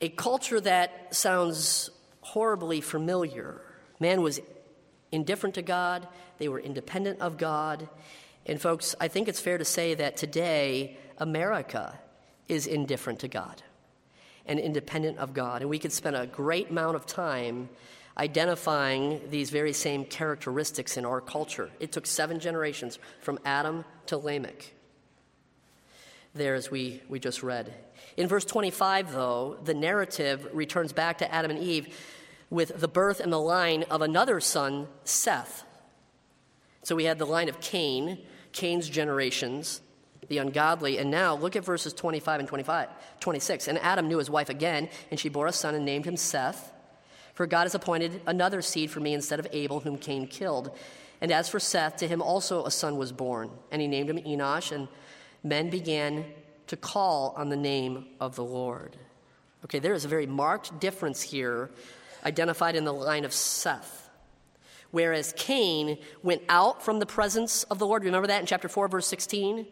a 0.00 0.08
culture 0.08 0.60
that 0.60 1.14
sounds 1.14 1.90
horribly 2.22 2.80
familiar. 2.80 3.60
Man 3.98 4.22
was 4.22 4.40
indifferent 5.12 5.56
to 5.56 5.62
God, 5.62 6.08
they 6.38 6.48
were 6.48 6.58
independent 6.58 7.20
of 7.20 7.36
God. 7.36 7.88
And, 8.46 8.60
folks, 8.60 8.94
I 8.98 9.08
think 9.08 9.28
it's 9.28 9.40
fair 9.40 9.58
to 9.58 9.64
say 9.64 9.94
that 9.94 10.16
today, 10.16 10.96
America 11.18 11.98
is 12.50 12.66
indifferent 12.66 13.20
to 13.20 13.28
God 13.28 13.62
and 14.46 14.58
independent 14.58 15.18
of 15.18 15.32
God. 15.32 15.62
And 15.62 15.70
we 15.70 15.78
could 15.78 15.92
spend 15.92 16.16
a 16.16 16.26
great 16.26 16.70
amount 16.70 16.96
of 16.96 17.06
time 17.06 17.68
identifying 18.18 19.20
these 19.30 19.50
very 19.50 19.72
same 19.72 20.04
characteristics 20.04 20.96
in 20.96 21.04
our 21.04 21.20
culture. 21.20 21.70
It 21.78 21.92
took 21.92 22.06
seven 22.06 22.40
generations 22.40 22.98
from 23.20 23.38
Adam 23.44 23.84
to 24.06 24.16
Lamech 24.16 24.74
there 26.34 26.54
as 26.54 26.70
we, 26.70 27.02
we 27.08 27.18
just 27.18 27.42
read. 27.42 27.72
In 28.16 28.28
verse 28.28 28.44
25, 28.44 29.12
though, 29.12 29.58
the 29.64 29.74
narrative 29.74 30.48
returns 30.52 30.92
back 30.92 31.18
to 31.18 31.34
Adam 31.34 31.50
and 31.50 31.60
Eve 31.60 31.96
with 32.50 32.80
the 32.80 32.88
birth 32.88 33.20
and 33.20 33.32
the 33.32 33.40
line 33.40 33.84
of 33.84 34.02
another 34.02 34.40
son, 34.40 34.88
Seth. 35.04 35.64
So 36.82 36.96
we 36.96 37.04
had 37.04 37.18
the 37.18 37.26
line 37.26 37.48
of 37.48 37.60
Cain, 37.60 38.18
Cain's 38.52 38.88
generations, 38.88 39.80
the 40.30 40.38
ungodly. 40.38 40.96
And 40.96 41.10
now 41.10 41.34
look 41.34 41.56
at 41.56 41.64
verses 41.64 41.92
25 41.92 42.40
and 42.40 42.48
25, 42.48 42.88
26. 43.18 43.68
And 43.68 43.78
Adam 43.80 44.08
knew 44.08 44.16
his 44.16 44.30
wife 44.30 44.48
again, 44.48 44.88
and 45.10 45.20
she 45.20 45.28
bore 45.28 45.48
a 45.48 45.52
son 45.52 45.74
and 45.74 45.84
named 45.84 46.06
him 46.06 46.16
Seth. 46.16 46.72
For 47.34 47.46
God 47.46 47.64
has 47.64 47.74
appointed 47.74 48.22
another 48.26 48.62
seed 48.62 48.90
for 48.90 49.00
me 49.00 49.12
instead 49.12 49.40
of 49.40 49.48
Abel, 49.52 49.80
whom 49.80 49.98
Cain 49.98 50.26
killed. 50.26 50.70
And 51.20 51.30
as 51.30 51.48
for 51.50 51.60
Seth, 51.60 51.96
to 51.96 52.08
him 52.08 52.22
also 52.22 52.64
a 52.64 52.70
son 52.70 52.96
was 52.96 53.12
born, 53.12 53.50
and 53.70 53.82
he 53.82 53.88
named 53.88 54.08
him 54.08 54.18
Enosh. 54.18 54.72
And 54.72 54.88
men 55.42 55.68
began 55.68 56.24
to 56.68 56.76
call 56.76 57.34
on 57.36 57.48
the 57.48 57.56
name 57.56 58.06
of 58.20 58.36
the 58.36 58.44
Lord. 58.44 58.96
Okay, 59.64 59.80
there 59.80 59.94
is 59.94 60.04
a 60.04 60.08
very 60.08 60.26
marked 60.26 60.80
difference 60.80 61.20
here 61.20 61.70
identified 62.24 62.76
in 62.76 62.84
the 62.84 62.92
line 62.92 63.24
of 63.24 63.32
Seth. 63.32 64.08
Whereas 64.92 65.34
Cain 65.36 65.98
went 66.22 66.42
out 66.48 66.84
from 66.84 67.00
the 67.00 67.06
presence 67.06 67.64
of 67.64 67.78
the 67.80 67.86
Lord. 67.86 68.04
Remember 68.04 68.28
that 68.28 68.40
in 68.40 68.46
chapter 68.46 68.68
4, 68.68 68.88
verse 68.88 69.06
16? 69.08 69.66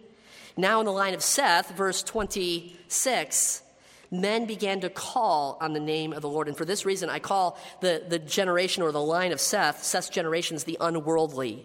Now, 0.59 0.81
in 0.81 0.87
the 0.87 0.93
line 0.93 1.15
of 1.15 1.23
Seth, 1.23 1.71
verse 1.77 2.03
26, 2.03 3.63
men 4.11 4.45
began 4.45 4.81
to 4.81 4.91
call 4.91 5.57
on 5.61 5.73
the 5.73 5.79
name 5.79 6.13
of 6.13 6.21
the 6.21 6.29
Lord. 6.29 6.49
And 6.49 6.57
for 6.57 6.65
this 6.65 6.85
reason, 6.85 7.09
I 7.09 7.21
call 7.21 7.57
the, 7.81 8.03
the 8.09 8.19
generation 8.19 8.83
or 8.83 8.91
the 8.91 9.01
line 9.01 9.31
of 9.31 9.41
Seth, 9.41 9.85
Seth's 9.85 10.09
generations, 10.09 10.65
the 10.65 10.77
unworldly. 10.81 11.65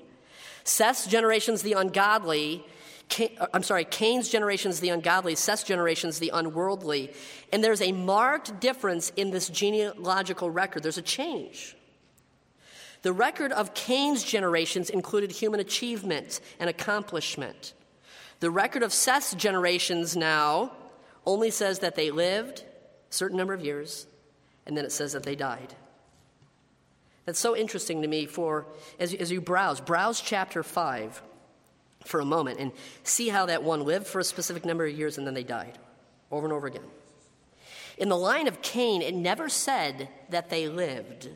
Seth's 0.63 1.07
generations, 1.07 1.63
the 1.63 1.73
ungodly, 1.73 2.63
Cain, 3.09 3.35
uh, 3.39 3.47
I'm 3.51 3.63
sorry, 3.63 3.83
Cain's 3.83 4.29
generations, 4.29 4.79
the 4.79 4.89
ungodly, 4.89 5.33
Seth's 5.33 5.63
generations, 5.63 6.19
the 6.19 6.29
unworldly. 6.31 7.13
And 7.51 7.63
there's 7.63 7.81
a 7.81 7.93
marked 7.93 8.59
difference 8.59 9.09
in 9.15 9.31
this 9.31 9.49
genealogical 9.49 10.51
record. 10.51 10.83
There's 10.83 10.99
a 10.99 11.01
change. 11.01 11.75
The 13.01 13.11
record 13.11 13.51
of 13.53 13.73
Cain's 13.73 14.23
generations 14.23 14.91
included 14.91 15.31
human 15.31 15.59
achievement 15.59 16.41
and 16.59 16.69
accomplishment. 16.69 17.73
The 18.43 18.51
record 18.51 18.83
of 18.83 18.91
Seth's 18.91 19.33
generations 19.35 20.17
now 20.17 20.73
only 21.25 21.49
says 21.49 21.79
that 21.79 21.95
they 21.95 22.11
lived 22.11 22.59
a 22.59 23.13
certain 23.13 23.37
number 23.37 23.53
of 23.53 23.63
years, 23.63 24.05
and 24.65 24.75
then 24.75 24.83
it 24.83 24.91
says 24.91 25.13
that 25.13 25.23
they 25.23 25.33
died. 25.33 25.73
That's 27.23 27.39
so 27.39 27.55
interesting 27.55 28.01
to 28.01 28.07
me 28.09 28.25
for 28.25 28.65
as, 28.99 29.13
as 29.13 29.31
you 29.31 29.39
browse, 29.39 29.79
browse 29.79 30.19
chapter 30.19 30.61
5 30.61 31.21
for 32.03 32.19
a 32.19 32.25
moment 32.25 32.59
and 32.59 32.73
see 33.03 33.29
how 33.29 33.45
that 33.45 33.63
one 33.63 33.85
lived 33.85 34.07
for 34.07 34.19
a 34.19 34.25
specific 34.25 34.65
number 34.65 34.85
of 34.85 34.93
years 34.93 35.17
and 35.17 35.25
then 35.25 35.35
they 35.35 35.43
died 35.43 35.79
over 36.29 36.45
and 36.45 36.53
over 36.53 36.67
again. 36.67 36.83
In 37.97 38.09
the 38.09 38.17
line 38.17 38.49
of 38.49 38.61
Cain, 38.61 39.01
it 39.01 39.15
never 39.15 39.47
said 39.47 40.09
that 40.31 40.49
they 40.49 40.67
lived, 40.67 41.29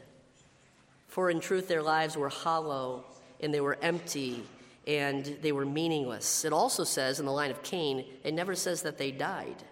for 1.08 1.30
in 1.30 1.40
truth, 1.40 1.70
their 1.70 1.82
lives 1.82 2.18
were 2.18 2.28
hollow 2.28 3.06
and 3.40 3.54
they 3.54 3.62
were 3.62 3.78
empty 3.82 4.44
and 4.88 5.38
they 5.42 5.52
were 5.52 5.66
meaningless. 5.66 6.46
It 6.46 6.54
also 6.54 6.86
says 6.86 7.20
in 7.20 7.26
the 7.26 7.32
line 7.32 7.52
of 7.52 7.62
Cain, 7.62 8.06
it 8.24 8.34
never 8.34 8.56
says 8.56 8.82
that 8.84 8.98
they 8.98 9.12
died. 9.12 9.64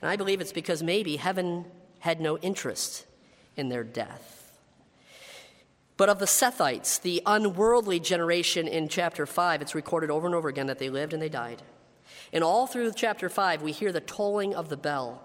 And 0.00 0.08
I 0.08 0.16
believe 0.16 0.40
it's 0.40 0.52
because 0.52 0.82
maybe 0.82 1.16
heaven 1.16 1.64
had 1.98 2.20
no 2.20 2.38
interest 2.38 3.04
in 3.56 3.68
their 3.68 3.84
death. 3.84 4.58
But 5.96 6.08
of 6.08 6.18
the 6.18 6.26
Sethites, 6.26 7.02
the 7.02 7.20
unworldly 7.26 8.00
generation 8.00 8.66
in 8.66 8.88
chapter 8.88 9.26
5, 9.26 9.60
it's 9.60 9.74
recorded 9.74 10.10
over 10.10 10.26
and 10.26 10.34
over 10.34 10.48
again 10.48 10.68
that 10.68 10.78
they 10.78 10.88
lived 10.88 11.12
and 11.12 11.20
they 11.20 11.28
died. 11.28 11.62
And 12.32 12.42
all 12.44 12.66
through 12.66 12.92
chapter 12.94 13.28
5, 13.28 13.60
we 13.60 13.72
hear 13.72 13.92
the 13.92 14.00
tolling 14.00 14.54
of 14.54 14.68
the 14.70 14.76
bell. 14.76 15.22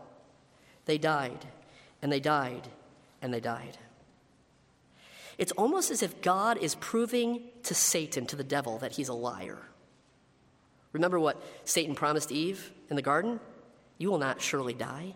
They 0.86 0.98
died, 0.98 1.46
and 2.02 2.12
they 2.12 2.20
died, 2.20 2.68
and 3.22 3.34
they 3.34 3.40
died. 3.40 3.78
It's 5.38 5.52
almost 5.54 5.92
as 5.92 6.02
if 6.02 6.22
God 6.22 6.58
is 6.58 6.76
proving 6.76 7.42
to 7.64 7.74
Satan, 7.74 8.26
to 8.28 8.36
the 8.36 8.44
devil, 8.44 8.78
that 8.80 8.94
he's 8.94 9.10
a 9.10 9.14
liar. 9.14 9.60
Remember 10.94 11.20
what 11.20 11.44
Satan 11.66 11.94
promised 11.96 12.32
Eve 12.32 12.72
in 12.90 12.96
the 12.96 13.02
garden? 13.02 13.40
You 13.98 14.10
will 14.12 14.18
not 14.18 14.42
surely 14.42 14.74
die. 14.74 15.14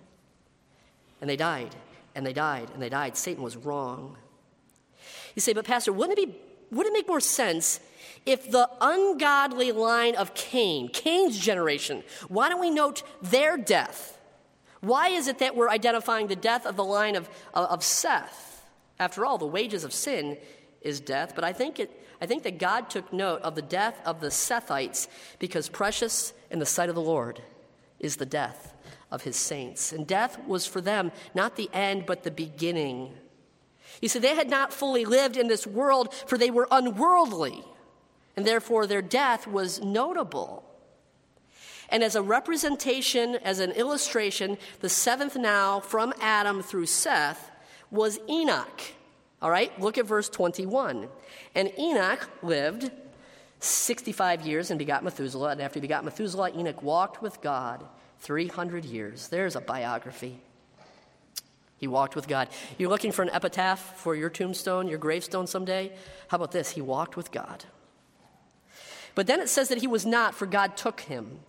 And 1.21 1.29
they 1.29 1.38
died. 1.38 1.75
and 2.15 2.25
they 2.25 2.33
died, 2.33 2.69
and 2.73 2.81
they 2.81 2.89
died. 2.89 3.15
Satan 3.15 3.43
was 3.43 3.55
wrong. 3.55 4.17
You 5.35 5.41
say, 5.41 5.53
but 5.53 5.65
Pastor, 5.65 5.93
wouldn't 5.93 6.19
it, 6.19 6.27
be, 6.27 6.35
wouldn't 6.69 6.93
it 6.93 6.99
make 6.99 7.07
more 7.07 7.21
sense 7.21 7.79
if 8.25 8.51
the 8.51 8.69
ungodly 8.81 9.71
line 9.71 10.15
of 10.15 10.33
Cain, 10.33 10.89
Cain's 10.89 11.39
generation, 11.39 12.03
why 12.27 12.49
don't 12.49 12.59
we 12.59 12.71
note 12.71 13.03
their 13.21 13.57
death? 13.57 14.19
Why 14.81 15.09
is 15.09 15.27
it 15.27 15.39
that 15.39 15.55
we're 15.55 15.69
identifying 15.69 16.27
the 16.27 16.35
death 16.35 16.65
of 16.65 16.75
the 16.75 16.83
line 16.83 17.15
of, 17.15 17.29
of 17.53 17.83
Seth? 17.83 18.48
After 18.99 19.25
all, 19.25 19.37
the 19.37 19.47
wages 19.47 19.83
of 19.83 19.93
sin 19.93 20.37
is 20.81 20.99
death, 20.99 21.33
but 21.35 21.43
I 21.43 21.53
think, 21.53 21.79
it, 21.79 21.91
I 22.21 22.25
think 22.25 22.43
that 22.43 22.57
God 22.57 22.89
took 22.89 23.11
note 23.13 23.41
of 23.41 23.55
the 23.55 23.61
death 23.61 24.01
of 24.05 24.19
the 24.19 24.27
Sethites 24.27 25.07
because 25.39 25.69
precious 25.69 26.33
in 26.51 26.59
the 26.59 26.65
sight 26.65 26.89
of 26.89 26.95
the 26.95 27.01
Lord 27.01 27.41
is 27.99 28.17
the 28.17 28.25
death 28.25 28.73
of 29.11 29.23
his 29.23 29.35
saints. 29.35 29.91
And 29.91 30.05
death 30.05 30.39
was 30.45 30.65
for 30.65 30.81
them 30.81 31.11
not 31.33 31.55
the 31.55 31.69
end, 31.73 32.05
but 32.05 32.23
the 32.23 32.31
beginning. 32.31 33.13
You 34.01 34.09
see, 34.09 34.19
they 34.19 34.35
had 34.35 34.49
not 34.49 34.73
fully 34.73 35.05
lived 35.05 35.37
in 35.37 35.47
this 35.47 35.65
world, 35.65 36.13
for 36.13 36.37
they 36.37 36.51
were 36.51 36.67
unworldly, 36.71 37.63
and 38.35 38.45
therefore 38.45 38.87
their 38.87 39.01
death 39.01 39.47
was 39.47 39.81
notable. 39.81 40.63
And 41.89 42.03
as 42.03 42.15
a 42.15 42.21
representation, 42.21 43.35
as 43.35 43.59
an 43.59 43.71
illustration, 43.71 44.57
the 44.79 44.89
seventh 44.89 45.35
now 45.35 45.79
from 45.79 46.13
Adam 46.21 46.61
through 46.61 46.85
Seth 46.85 47.51
was 47.91 48.19
Enoch. 48.29 48.81
All 49.41 49.50
right, 49.50 49.77
look 49.79 49.98
at 49.98 50.05
verse 50.05 50.29
21. 50.29 51.08
And 51.55 51.72
Enoch 51.79 52.29
lived 52.41 52.91
65 53.60 54.46
years 54.46 54.72
and 54.72 54.77
begot 54.77 55.03
Methuselah. 55.03 55.51
And 55.51 55.62
after 55.62 55.79
he 55.79 55.81
begot 55.81 56.03
Methuselah, 56.03 56.51
Enoch 56.51 56.81
walked 56.84 57.22
with 57.22 57.41
God 57.41 57.86
300 58.19 58.86
years. 58.86 59.27
There's 59.29 59.55
a 59.55 59.62
biography. 59.62 60.39
He 61.77 61.88
walked 61.88 62.15
with 62.15 62.27
God. 62.27 62.50
You're 62.77 62.89
looking 62.89 63.13
for 63.13 63.22
an 63.22 63.29
epitaph 63.29 63.98
for 63.98 64.13
your 64.13 64.29
tombstone, 64.29 64.89
your 64.89 64.98
gravestone 64.98 65.48
someday? 65.48 65.93
How 66.27 66.36
about 66.36 66.51
this? 66.51 66.72
He 66.72 66.81
walked 66.81 67.15
with 67.15 67.31
God. 67.31 67.63
But 69.15 69.27
then 69.27 69.39
it 69.39 69.48
says 69.48 69.69
that 69.69 69.79
he 69.79 69.88
was 69.88 70.05
not, 70.05 70.36
for 70.36 70.46
God 70.46 70.75
took 70.75 71.01
him. 71.01 71.39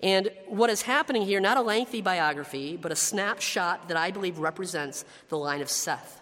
And 0.00 0.30
what 0.46 0.70
is 0.70 0.82
happening 0.82 1.22
here, 1.22 1.40
not 1.40 1.56
a 1.56 1.60
lengthy 1.60 2.00
biography, 2.00 2.76
but 2.76 2.92
a 2.92 2.96
snapshot 2.96 3.88
that 3.88 3.96
I 3.96 4.10
believe 4.10 4.38
represents 4.38 5.04
the 5.28 5.38
line 5.38 5.60
of 5.60 5.68
Seth. 5.68 6.20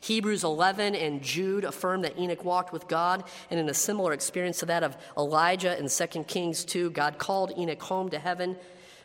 Hebrews 0.00 0.44
11 0.44 0.94
and 0.94 1.22
Jude 1.22 1.64
affirm 1.64 2.02
that 2.02 2.18
Enoch 2.18 2.44
walked 2.44 2.72
with 2.72 2.86
God, 2.86 3.24
and 3.50 3.58
in 3.58 3.68
a 3.68 3.74
similar 3.74 4.12
experience 4.12 4.58
to 4.58 4.66
that 4.66 4.82
of 4.82 4.96
Elijah 5.16 5.78
in 5.78 5.88
2 5.88 6.24
Kings 6.24 6.64
2, 6.64 6.90
God 6.90 7.18
called 7.18 7.52
Enoch 7.58 7.82
home 7.82 8.10
to 8.10 8.18
heaven 8.18 8.56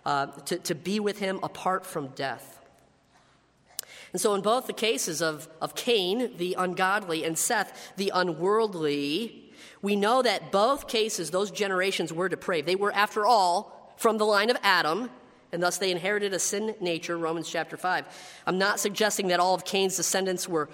uh, 0.06 0.28
to, 0.28 0.58
to 0.60 0.76
be 0.76 1.00
with 1.00 1.20
him 1.20 1.40
apart 1.42 1.86
from 1.86 2.08
death. 2.10 2.60
And 4.12 4.22
so, 4.22 4.36
in 4.36 4.42
both 4.42 4.68
the 4.68 4.74
cases 4.74 5.22
of, 5.22 5.48
of 5.60 5.74
Cain, 5.74 6.38
the 6.38 6.56
ungodly, 6.58 7.24
and 7.24 7.36
Seth, 7.36 7.94
the 7.98 8.12
unworldly, 8.14 9.43
we 9.84 9.98
know 9.98 10.22
that 10.22 10.52
both 10.52 10.88
cases, 10.88 11.30
those 11.30 11.52
generations 11.52 12.12
were 12.12 12.30
depraved. 12.30 12.68
They 12.68 12.78
were, 12.78 12.94
after 12.94 13.26
all, 13.28 13.94
from 13.98 14.18
the 14.18 14.26
line 14.26 14.50
of 14.50 14.58
Adam, 14.64 15.10
and 15.52 15.62
thus 15.62 15.78
they 15.78 15.92
inherited 15.92 16.34
a 16.34 16.40
sin 16.40 16.74
nature, 16.80 17.18
Romans 17.18 17.50
chapter 17.50 17.76
5. 17.76 18.06
I'm 18.48 18.58
not 18.58 18.80
suggesting 18.80 19.28
that 19.28 19.42
all 19.42 19.54
of 19.54 19.66
Cain's 19.66 19.98
descendants 19.98 20.48
were 20.48 20.70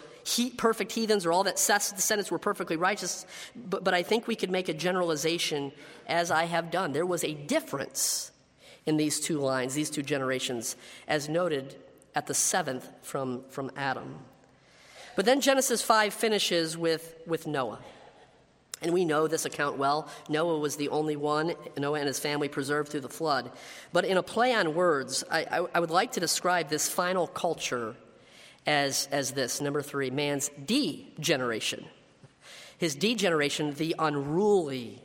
perfect 0.57 0.91
heathens 0.91 1.25
or 1.25 1.31
all 1.31 1.43
that 1.43 1.57
Seth's 1.57 1.91
descendants 1.91 2.31
were 2.31 2.37
perfectly 2.37 2.77
righteous, 2.77 3.25
but, 3.55 3.83
but 3.83 3.95
I 3.95 4.03
think 4.03 4.27
we 4.27 4.35
could 4.35 4.51
make 4.51 4.69
a 4.69 4.73
generalization 4.73 5.71
as 6.07 6.29
I 6.29 6.45
have 6.45 6.69
done. 6.69 6.93
There 6.93 7.05
was 7.05 7.23
a 7.23 7.33
difference 7.33 8.31
in 8.85 8.97
these 8.97 9.19
two 9.19 9.39
lines, 9.39 9.73
these 9.73 9.89
two 9.89 10.03
generations, 10.03 10.75
as 11.07 11.27
noted 11.27 11.75
at 12.13 12.27
the 12.27 12.35
seventh 12.35 12.87
from, 13.01 13.43
from 13.49 13.71
Adam. 13.75 14.19
But 15.15 15.25
then 15.25 15.41
Genesis 15.41 15.81
5 15.81 16.13
finishes 16.13 16.77
with, 16.77 17.15
with 17.25 17.47
Noah. 17.47 17.79
And 18.81 18.93
we 18.93 19.03
know 19.03 19.27
this 19.27 19.45
account 19.45 19.77
well. 19.77 20.07
Noah 20.29 20.59
was 20.59 20.77
the 20.77 20.89
only 20.89 21.17
one, 21.17 21.53
Noah 21.77 21.99
and 21.99 22.07
his 22.07 22.19
family, 22.19 22.47
preserved 22.47 22.89
through 22.89 23.01
the 23.01 23.09
flood. 23.09 23.51
But 23.91 24.05
in 24.05 24.17
a 24.17 24.23
play 24.23 24.53
on 24.53 24.73
words, 24.73 25.23
I, 25.29 25.41
I, 25.41 25.65
I 25.75 25.79
would 25.79 25.91
like 25.91 26.13
to 26.13 26.19
describe 26.19 26.69
this 26.69 26.89
final 26.89 27.27
culture 27.27 27.95
as, 28.65 29.09
as 29.11 29.31
this 29.31 29.59
number 29.59 29.81
three, 29.81 30.09
man's 30.09 30.49
degeneration. 30.65 31.85
His 32.77 32.95
degeneration, 32.95 33.73
the 33.73 33.95
unruly. 33.99 35.01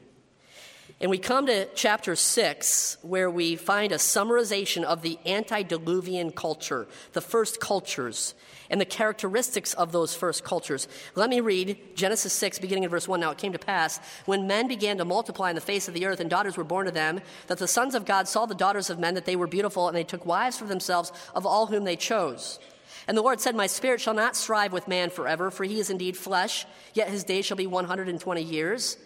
And 1.01 1.11
we 1.11 1.18
come 1.18 1.46
to 1.46 1.66
chapter 1.75 2.14
six, 2.14 2.96
where 3.03 3.29
we 3.29 3.57
find 3.57 3.90
a 3.90 3.96
summarization 3.96 4.85
of 4.85 5.03
the 5.03 5.18
antediluvian 5.27 6.31
culture, 6.31 6.87
the 7.12 7.20
first 7.20 7.59
cultures 7.59 8.35
and 8.70 8.81
the 8.81 8.85
characteristics 8.85 9.74
of 9.74 9.92
those 9.92 10.14
first 10.14 10.44
cultures. 10.44 10.88
Let 11.14 11.31
me 11.31 11.40
read 11.40 11.79
Genesis 11.94 12.33
6, 12.33 12.59
beginning 12.59 12.85
in 12.85 12.90
verse 12.90 13.09
1. 13.09 13.20
Now 13.20 13.31
it 13.31 13.38
came 13.38 13.53
to 13.53 13.59
pass, 13.59 14.00
when 14.27 14.46
men 14.46 14.68
began 14.68 14.98
to 14.98 15.05
multiply 15.05 15.50
in 15.50 15.55
the 15.55 15.61
face 15.61 15.88
of 15.88 15.94
the 15.94 16.07
earth, 16.07 16.20
and 16.20 16.31
daughters 16.31 16.57
were 16.57 16.64
born 16.64 16.87
to 16.87 16.92
them, 16.92 17.20
that 17.46 17.59
the 17.59 17.68
sons 17.68 17.94
of 17.94 18.05
God 18.05 18.29
saw 18.29 18.46
the 18.46 18.55
daughters 18.55 18.90
of 18.90 18.98
men, 18.98 19.14
that 19.14 19.24
they 19.24 19.37
were 19.37 19.46
beautiful, 19.46 19.88
and 19.88 19.96
they 19.96 20.05
took 20.05 20.24
wives 20.27 20.59
for 20.59 20.64
themselves 20.64 21.12
of 21.35 21.46
all 21.46 21.66
whom 21.66 21.85
they 21.85 21.96
chose. 21.96 22.59
And 23.07 23.16
the 23.16 23.22
Lord 23.22 23.40
said, 23.40 23.55
My 23.55 23.66
spirit 23.66 24.00
shall 24.00 24.14
not 24.14 24.37
strive 24.37 24.72
with 24.72 24.88
man 24.88 25.11
forever, 25.11 25.50
for 25.50 25.64
he 25.64 25.79
is 25.79 25.90
indeed 25.90 26.16
flesh, 26.16 26.66
yet 26.94 27.09
his 27.09 27.24
days 27.24 27.44
shall 27.44 27.57
be 27.57 27.66
120 27.66 28.42
years. 28.42 28.96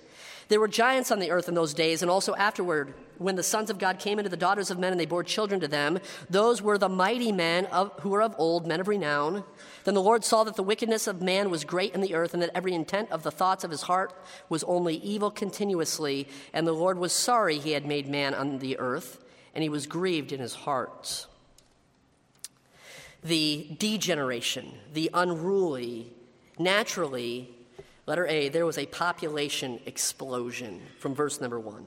There 0.48 0.60
were 0.60 0.68
giants 0.68 1.10
on 1.10 1.18
the 1.18 1.30
earth 1.30 1.48
in 1.48 1.54
those 1.54 1.74
days, 1.74 2.00
and 2.00 2.10
also 2.10 2.34
afterward, 2.34 2.94
when 3.18 3.36
the 3.36 3.42
sons 3.42 3.68
of 3.68 3.78
God 3.78 3.98
came 3.98 4.18
into 4.18 4.30
the 4.30 4.36
daughters 4.36 4.70
of 4.70 4.78
men 4.78 4.92
and 4.92 5.00
they 5.00 5.06
bore 5.06 5.24
children 5.24 5.60
to 5.60 5.68
them. 5.68 5.98
Those 6.30 6.62
were 6.62 6.78
the 6.78 6.88
mighty 6.88 7.32
men 7.32 7.66
of, 7.66 7.92
who 8.00 8.10
were 8.10 8.22
of 8.22 8.34
old, 8.38 8.66
men 8.66 8.80
of 8.80 8.88
renown. 8.88 9.44
Then 9.84 9.94
the 9.94 10.02
Lord 10.02 10.24
saw 10.24 10.44
that 10.44 10.56
the 10.56 10.62
wickedness 10.62 11.06
of 11.06 11.20
man 11.20 11.50
was 11.50 11.64
great 11.64 11.94
in 11.94 12.00
the 12.00 12.14
earth, 12.14 12.32
and 12.32 12.42
that 12.42 12.52
every 12.54 12.74
intent 12.74 13.10
of 13.10 13.24
the 13.24 13.30
thoughts 13.30 13.64
of 13.64 13.70
his 13.70 13.82
heart 13.82 14.14
was 14.48 14.64
only 14.64 14.96
evil 14.96 15.30
continuously. 15.30 16.28
And 16.54 16.66
the 16.66 16.72
Lord 16.72 16.98
was 16.98 17.12
sorry 17.12 17.58
he 17.58 17.72
had 17.72 17.84
made 17.84 18.08
man 18.08 18.34
on 18.34 18.60
the 18.60 18.78
earth, 18.78 19.22
and 19.54 19.62
he 19.62 19.68
was 19.68 19.86
grieved 19.86 20.32
in 20.32 20.40
his 20.40 20.54
heart. 20.54 21.26
The 23.22 23.76
degeneration, 23.78 24.74
the 24.94 25.10
unruly, 25.12 26.12
naturally 26.58 27.50
Letter 28.08 28.26
A, 28.26 28.48
there 28.48 28.64
was 28.64 28.78
a 28.78 28.86
population 28.86 29.80
explosion 29.84 30.80
from 30.98 31.14
verse 31.14 31.42
number 31.42 31.60
one. 31.60 31.84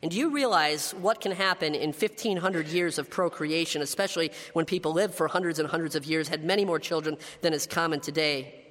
And 0.00 0.12
do 0.12 0.16
you 0.16 0.30
realize 0.30 0.92
what 0.92 1.20
can 1.20 1.32
happen 1.32 1.74
in 1.74 1.90
1,500 1.90 2.68
years 2.68 3.00
of 3.00 3.10
procreation, 3.10 3.82
especially 3.82 4.30
when 4.52 4.64
people 4.64 4.92
lived 4.92 5.16
for 5.16 5.26
hundreds 5.26 5.58
and 5.58 5.68
hundreds 5.68 5.96
of 5.96 6.04
years, 6.04 6.28
had 6.28 6.44
many 6.44 6.64
more 6.64 6.78
children 6.78 7.16
than 7.40 7.52
is 7.52 7.66
common 7.66 7.98
today? 7.98 8.64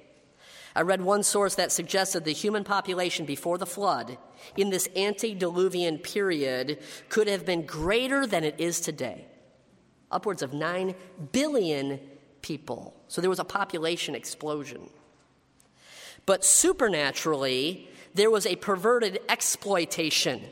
I 0.74 0.80
read 0.80 1.02
one 1.02 1.22
source 1.22 1.54
that 1.56 1.70
suggested 1.70 2.24
the 2.24 2.32
human 2.32 2.64
population 2.64 3.26
before 3.26 3.58
the 3.58 3.66
flood 3.66 4.16
in 4.56 4.70
this 4.70 4.88
antediluvian 4.96 5.98
period 5.98 6.78
could 7.10 7.28
have 7.28 7.44
been 7.44 7.66
greater 7.66 8.26
than 8.26 8.42
it 8.42 8.54
is 8.56 8.80
today 8.80 9.26
upwards 10.10 10.40
of 10.40 10.54
9 10.54 10.94
billion 11.30 12.00
people. 12.40 12.94
So 13.08 13.20
there 13.20 13.28
was 13.28 13.38
a 13.38 13.44
population 13.44 14.14
explosion. 14.14 14.88
But 16.28 16.44
supernaturally, 16.44 17.88
there 18.12 18.30
was 18.30 18.44
a 18.44 18.56
perverted 18.56 19.18
exploitation. 19.30 20.42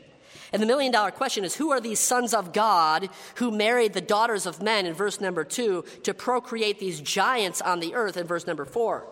And 0.51 0.59
the 0.59 0.65
million 0.65 0.91
dollar 0.91 1.11
question 1.11 1.45
is 1.45 1.53
who 1.53 1.69
are 1.69 1.79
these 1.79 1.99
sons 1.99 2.33
of 2.33 2.51
God 2.51 3.09
who 3.35 3.51
married 3.51 3.93
the 3.93 4.01
daughters 4.01 4.47
of 4.47 4.59
men 4.59 4.87
in 4.87 4.95
verse 4.95 5.21
number 5.21 5.43
two 5.43 5.85
to 6.01 6.15
procreate 6.15 6.79
these 6.79 6.99
giants 6.99 7.61
on 7.61 7.79
the 7.79 7.93
earth 7.93 8.17
in 8.17 8.25
verse 8.25 8.47
number 8.47 8.65
four? 8.65 9.05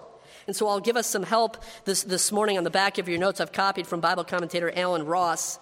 And 0.48 0.56
so 0.56 0.68
I'll 0.68 0.80
give 0.80 0.98
us 0.98 1.06
some 1.06 1.22
help 1.22 1.64
this, 1.84 2.02
this 2.02 2.32
morning 2.32 2.58
on 2.58 2.64
the 2.64 2.72
back 2.72 2.98
of 2.98 3.08
your 3.08 3.20
notes 3.20 3.40
I've 3.40 3.52
copied 3.52 3.86
from 3.86 4.00
Bible 4.00 4.24
commentator 4.24 4.74
Alan 4.76 5.06
Ross. 5.06 5.60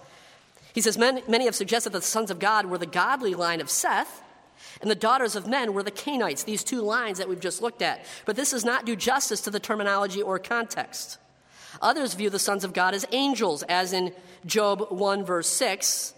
He 0.73 0.79
says, 0.79 0.97
Many, 0.97 1.21
many 1.27 1.43
have 1.43 1.55
suggested 1.55 1.89
that 1.89 1.99
the 1.99 2.05
sons 2.05 2.31
of 2.31 2.39
God 2.39 2.67
were 2.67 2.77
the 2.77 2.85
godly 2.85 3.35
line 3.35 3.59
of 3.59 3.69
Seth, 3.69 4.22
and 4.81 4.89
the 4.89 4.95
daughters 4.95 5.35
of 5.35 5.47
men 5.47 5.73
were 5.73 5.83
the 5.83 5.91
Cainites, 5.91 6.45
these 6.45 6.63
two 6.63 6.81
lines 6.81 7.17
that 7.17 7.29
we've 7.29 7.39
just 7.39 7.61
looked 7.61 7.81
at. 7.81 8.05
But 8.25 8.35
this 8.35 8.51
does 8.51 8.65
not 8.65 8.85
do 8.85 8.95
justice 8.95 9.41
to 9.41 9.51
the 9.51 9.59
terminology 9.59 10.21
or 10.21 10.39
context. 10.39 11.17
Others 11.81 12.13
view 12.13 12.29
the 12.29 12.39
sons 12.39 12.63
of 12.63 12.73
God 12.73 12.93
as 12.93 13.05
angels, 13.11 13.63
as 13.63 13.93
in 13.93 14.13
Job 14.45 14.87
1, 14.89 15.23
verse 15.25 15.47
6, 15.49 16.13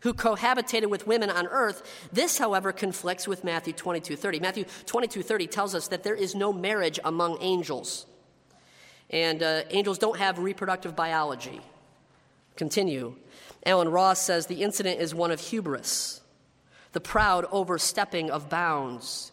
who 0.00 0.14
cohabitated 0.14 0.88
with 0.88 1.06
women 1.06 1.30
on 1.30 1.46
earth. 1.46 1.82
This, 2.12 2.38
however, 2.38 2.72
conflicts 2.72 3.28
with 3.28 3.44
Matthew 3.44 3.72
22, 3.72 4.16
30. 4.16 4.40
Matthew 4.40 4.64
22, 4.86 5.22
30 5.22 5.46
tells 5.46 5.74
us 5.74 5.88
that 5.88 6.02
there 6.02 6.14
is 6.14 6.34
no 6.34 6.52
marriage 6.52 6.98
among 7.04 7.38
angels. 7.40 8.06
And 9.10 9.42
uh, 9.42 9.62
angels 9.70 9.98
don't 9.98 10.18
have 10.18 10.38
reproductive 10.38 10.96
biology. 10.96 11.60
Continue. 12.56 13.16
Alan 13.66 13.88
Ross 13.88 14.20
says 14.20 14.46
the 14.46 14.62
incident 14.62 15.00
is 15.00 15.14
one 15.14 15.30
of 15.30 15.40
hubris 15.40 16.20
the 16.94 17.00
proud 17.00 17.44
overstepping 17.50 18.30
of 18.30 18.48
bounds. 18.48 19.32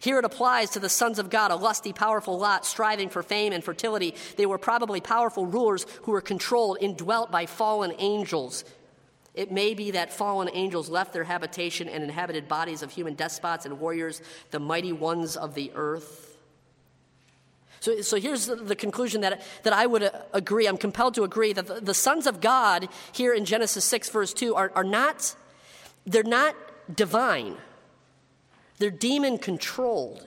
Here 0.00 0.18
it 0.18 0.24
applies 0.24 0.70
to 0.70 0.80
the 0.80 0.88
sons 0.88 1.18
of 1.18 1.30
God, 1.30 1.50
a 1.50 1.56
lusty, 1.56 1.92
powerful 1.92 2.38
lot 2.38 2.66
striving 2.66 3.08
for 3.08 3.22
fame 3.22 3.52
and 3.52 3.62
fertility. 3.62 4.14
They 4.36 4.46
were 4.46 4.58
probably 4.58 5.00
powerful 5.00 5.46
rulers 5.46 5.86
who 6.02 6.12
were 6.12 6.20
controlled, 6.20 6.78
indwelt 6.80 7.30
by 7.30 7.46
fallen 7.46 7.92
angels. 7.98 8.64
It 9.34 9.52
may 9.52 9.74
be 9.74 9.92
that 9.92 10.12
fallen 10.12 10.48
angels 10.52 10.88
left 10.88 11.12
their 11.12 11.24
habitation 11.24 11.88
and 11.88 12.02
inhabited 12.02 12.48
bodies 12.48 12.82
of 12.82 12.90
human 12.90 13.14
despots 13.14 13.66
and 13.66 13.78
warriors, 13.78 14.22
the 14.50 14.58
mighty 14.58 14.92
ones 14.92 15.36
of 15.36 15.54
the 15.54 15.72
earth. 15.74 16.36
So, 17.80 18.00
so 18.00 18.18
here's 18.18 18.46
the, 18.46 18.74
conclusion 18.74 19.20
that, 19.20 19.42
that 19.62 19.72
I 19.72 19.86
would 19.86 20.02
uh, 20.02 20.10
agree, 20.32 20.66
I'm 20.66 20.78
compelled 20.78 21.14
to 21.14 21.24
agree, 21.24 21.52
that 21.52 21.66
the, 21.66 21.80
the, 21.80 21.94
sons 21.94 22.26
of 22.26 22.40
God 22.40 22.88
here 23.12 23.34
in 23.34 23.44
Genesis 23.44 23.84
6, 23.84 24.08
verse 24.10 24.32
2, 24.32 24.54
are, 24.54 24.72
are 24.74 24.82
not, 24.82 25.36
they're 26.06 26.22
not 26.22 26.56
divine. 26.94 27.56
They're 28.78 28.90
demon 28.90 29.38
controlled. 29.38 30.26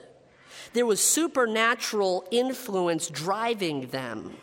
There 0.72 0.86
was 0.86 1.00
supernatural 1.00 2.26
influence 2.30 3.08
driving 3.08 3.88
them. 3.88 4.36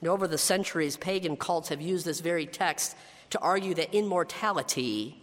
And 0.00 0.08
over 0.08 0.28
the 0.28 0.38
centuries, 0.38 0.96
pagan 0.96 1.36
cults 1.36 1.68
have 1.70 1.80
used 1.80 2.04
this 2.04 2.20
very 2.20 2.46
text 2.46 2.96
to 3.30 3.38
argue 3.40 3.74
that 3.74 3.94
immortality 3.94 5.22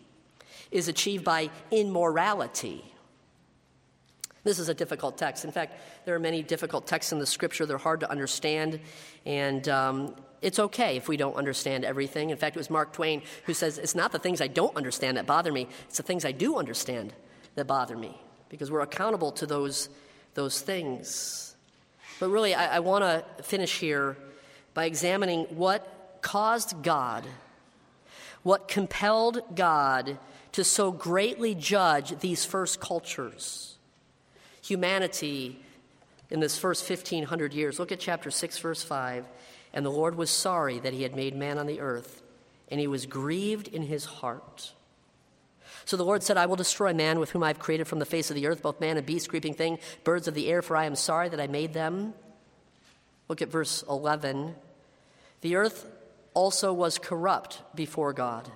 is 0.72 0.88
achieved 0.88 1.24
by 1.24 1.50
immorality. 1.72 2.84
This 4.43 4.60
is 4.60 4.67
a 4.67 4.74
difficult 4.74 5.17
text. 5.17 5.46
In 5.46 5.52
fact, 5.52 5.80
there 6.06 6.15
are 6.15 6.19
many 6.19 6.43
difficult 6.43 6.86
texts 6.86 7.13
in 7.13 7.19
the 7.19 7.26
scripture. 7.26 7.65
They're 7.65 7.78
hard 7.78 8.02
to 8.02 8.12
understand, 8.12 8.80
and 9.26 9.69
um, 9.69 10.15
it's 10.44 10.60
okay 10.60 10.98
if 10.98 11.08
we 11.08 11.18
don't 11.18 11.36
understand 11.36 11.86
everything. 11.86 12.30
In 12.30 12.38
fact, 12.38 12.56
it 12.56 12.60
was 12.60 12.70
Mark 12.70 12.94
Twain 12.94 13.22
who 13.46 13.54
says, 13.54 13.78
It's 13.78 13.96
not 13.96 14.12
the 14.12 14.20
things 14.20 14.42
I 14.42 14.48
don't 14.48 14.76
understand 14.76 15.18
that 15.18 15.26
bother 15.26 15.52
me, 15.52 15.68
it's 15.88 15.98
the 15.98 16.04
things 16.04 16.26
I 16.26 16.32
do 16.32 16.58
understand 16.58 17.14
that 17.56 17.66
bother 17.66 17.98
me, 17.98 18.20
because 18.50 18.70
we're 18.72 18.82
accountable 18.82 19.32
to 19.34 19.46
those, 19.46 19.90
those 20.34 20.62
things. 20.62 21.56
But 22.20 22.30
really, 22.30 22.54
I, 22.54 22.78
I 22.78 22.80
want 22.80 23.04
to 23.04 23.44
finish 23.44 23.80
here 23.80 24.18
by 24.74 24.86
examining 24.86 25.46
what 25.46 26.20
caused 26.22 26.84
God 26.84 27.26
what 28.44 28.68
compelled 28.68 29.42
God 29.56 30.18
to 30.52 30.64
so 30.64 30.92
greatly 30.92 31.56
judge 31.56 32.20
these 32.20 32.46
first 32.46 32.80
cultures. 32.80 33.78
Humanity 34.62 35.60
in 36.30 36.40
this 36.40 36.58
first 36.58 36.88
1500 36.88 37.54
years. 37.54 37.80
Look 37.80 37.92
at 37.92 38.00
chapter 38.00 38.30
6, 38.30 38.58
verse 38.60 38.84
5. 38.84 39.26
And 39.74 39.86
the 39.86 39.92
Lord 39.92 40.16
was 40.16 40.30
sorry 40.30 40.80
that 40.80 40.94
he 40.94 41.04
had 41.04 41.16
made 41.16 41.36
man 41.36 41.58
on 41.58 41.66
the 41.66 41.80
earth, 41.80 42.22
and 42.70 42.80
he 42.80 42.88
was 42.88 43.06
grieved 43.06 43.68
in 43.68 43.84
his 43.84 44.06
heart. 44.06 44.74
So 45.86 45.98
the 45.98 46.06
Lord 46.06 46.24
said, 46.24 46.38
I 46.38 46.46
will 46.46 46.56
destroy 46.56 46.94
man 46.94 47.20
with 47.20 47.32
whom 47.32 47.44
I 47.44 47.48
have 47.48 47.60
created 47.60 47.88
from 47.88 48.00
the 48.00 48.06
face 48.06 48.30
of 48.30 48.36
the 48.36 48.48
earth, 48.48 48.62
both 48.62 48.80
man 48.80 48.98
and 48.98 49.06
beast, 49.06 49.30
creeping 49.30 49.54
thing, 49.54 49.80
birds 50.04 50.28
of 50.28 50.34
the 50.34 50.48
air, 50.48 50.62
for 50.62 50.78
I 50.78 50.86
am 50.86 50.96
sorry 50.96 51.30
that 51.30 51.42
I 51.42 51.48
made 51.48 51.74
them. 51.74 52.14
Look 53.28 53.42
at 53.42 53.50
verse 53.50 53.84
11. 53.90 54.56
The 55.42 55.56
earth 55.56 55.86
also 56.34 56.72
was 56.72 56.98
corrupt 56.98 57.62
before 57.76 58.14
God. 58.14 58.50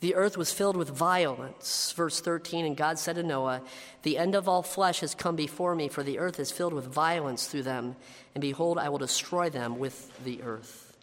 The 0.00 0.14
earth 0.14 0.36
was 0.36 0.52
filled 0.52 0.76
with 0.76 0.90
violence. 0.90 1.92
Verse 1.92 2.20
13, 2.20 2.66
and 2.66 2.76
God 2.76 2.98
said 2.98 3.16
to 3.16 3.22
Noah, 3.22 3.62
The 4.02 4.18
end 4.18 4.34
of 4.34 4.48
all 4.48 4.62
flesh 4.62 5.00
has 5.00 5.14
come 5.14 5.36
before 5.36 5.74
me, 5.74 5.88
for 5.88 6.02
the 6.02 6.18
earth 6.18 6.38
is 6.38 6.52
filled 6.52 6.74
with 6.74 6.86
violence 6.86 7.46
through 7.46 7.62
them, 7.62 7.96
and 8.34 8.42
behold, 8.42 8.78
I 8.78 8.90
will 8.90 8.98
destroy 8.98 9.48
them 9.48 9.78
with 9.78 10.12
the 10.24 10.42
earth. 10.42 10.96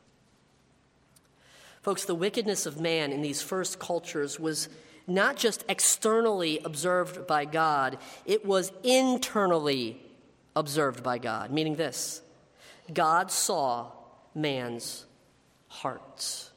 Folks, 1.81 2.05
the 2.05 2.15
wickedness 2.15 2.65
of 2.65 2.79
man 2.79 3.11
in 3.11 3.21
these 3.21 3.41
first 3.41 3.79
cultures 3.79 4.39
was 4.39 4.69
not 5.05 5.35
just 5.35 5.65
externally 5.67 6.59
observed 6.63 7.27
by 7.27 7.45
God, 7.45 7.97
it 8.25 8.45
was 8.45 8.71
internally 8.83 10.01
observed 10.55 11.03
by 11.03 11.17
God, 11.17 11.51
meaning 11.51 11.75
this 11.75 12.21
God 12.93 13.31
saw 13.31 13.91
man's 14.35 15.05
hearts. 15.67 16.51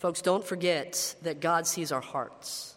Folks, 0.00 0.22
don't 0.22 0.44
forget 0.44 1.14
that 1.20 1.40
God 1.40 1.66
sees 1.66 1.92
our 1.92 2.00
hearts. 2.00 2.74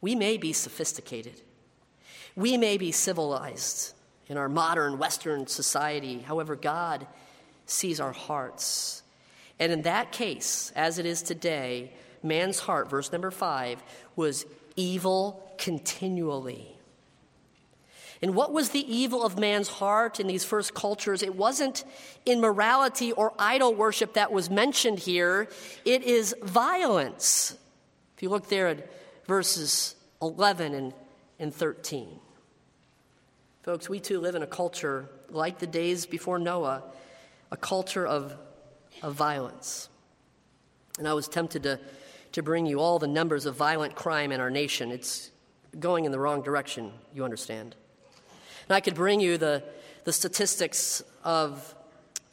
We 0.00 0.16
may 0.16 0.38
be 0.38 0.52
sophisticated, 0.52 1.40
we 2.36 2.56
may 2.56 2.76
be 2.76 2.90
civilized 2.90 3.94
in 4.26 4.36
our 4.36 4.48
modern 4.48 4.98
Western 4.98 5.46
society. 5.46 6.18
However, 6.18 6.56
God 6.56 7.06
sees 7.64 8.00
our 8.00 8.12
hearts. 8.12 9.02
And 9.60 9.70
in 9.70 9.82
that 9.82 10.10
case, 10.10 10.72
as 10.74 10.98
it 10.98 11.06
is 11.06 11.22
today, 11.22 11.92
man's 12.22 12.60
heart, 12.60 12.90
verse 12.90 13.12
number 13.12 13.30
five, 13.30 13.82
was 14.16 14.46
evil 14.74 15.52
continually. 15.58 16.76
And 18.22 18.34
what 18.34 18.52
was 18.52 18.70
the 18.70 18.94
evil 18.94 19.24
of 19.24 19.38
man's 19.38 19.68
heart 19.68 20.20
in 20.20 20.26
these 20.26 20.44
first 20.44 20.74
cultures? 20.74 21.22
It 21.22 21.34
wasn't 21.34 21.84
immorality 22.26 23.12
or 23.12 23.32
idol 23.38 23.74
worship 23.74 24.14
that 24.14 24.30
was 24.30 24.50
mentioned 24.50 24.98
here, 24.98 25.48
it 25.84 26.02
is 26.02 26.34
violence. 26.42 27.56
If 28.16 28.22
you 28.22 28.28
look 28.28 28.48
there 28.48 28.68
at 28.68 28.90
verses 29.26 29.94
11 30.20 30.74
and, 30.74 30.92
and 31.38 31.54
13. 31.54 32.08
Folks, 33.62 33.88
we 33.88 34.00
too 34.00 34.20
live 34.20 34.34
in 34.34 34.42
a 34.42 34.46
culture 34.46 35.08
like 35.30 35.58
the 35.58 35.66
days 35.66 36.04
before 36.04 36.38
Noah, 36.38 36.82
a 37.50 37.56
culture 37.56 38.06
of, 38.06 38.34
of 39.02 39.14
violence. 39.14 39.88
And 40.98 41.08
I 41.08 41.14
was 41.14 41.28
tempted 41.28 41.62
to, 41.62 41.80
to 42.32 42.42
bring 42.42 42.66
you 42.66 42.80
all 42.80 42.98
the 42.98 43.06
numbers 43.06 43.46
of 43.46 43.56
violent 43.56 43.94
crime 43.94 44.32
in 44.32 44.40
our 44.40 44.50
nation. 44.50 44.90
It's 44.90 45.30
going 45.78 46.04
in 46.04 46.12
the 46.12 46.18
wrong 46.18 46.42
direction, 46.42 46.92
you 47.14 47.24
understand. 47.24 47.76
And 48.70 48.76
I 48.76 48.80
could 48.80 48.94
bring 48.94 49.18
you 49.18 49.36
the, 49.36 49.64
the 50.04 50.12
statistics 50.12 51.02
of 51.24 51.74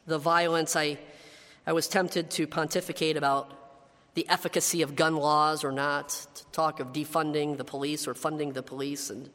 the 0.06 0.20
violence. 0.20 0.76
I, 0.76 1.00
I 1.66 1.74
was 1.74 1.88
tempted 1.88 2.30
to 2.30 2.46
pontificate 2.46 3.18
about 3.18 3.52
the 4.14 4.30
efficacy 4.30 4.84
of 4.84 4.96
gun 4.96 5.16
laws 5.16 5.64
or 5.64 5.72
not, 5.72 6.10
to 6.36 6.46
talk 6.52 6.80
of 6.80 6.94
defunding 6.94 7.58
the 7.58 7.64
police 7.64 8.08
or 8.08 8.14
funding 8.14 8.54
the 8.54 8.62
police. 8.62 9.10
And, 9.10 9.32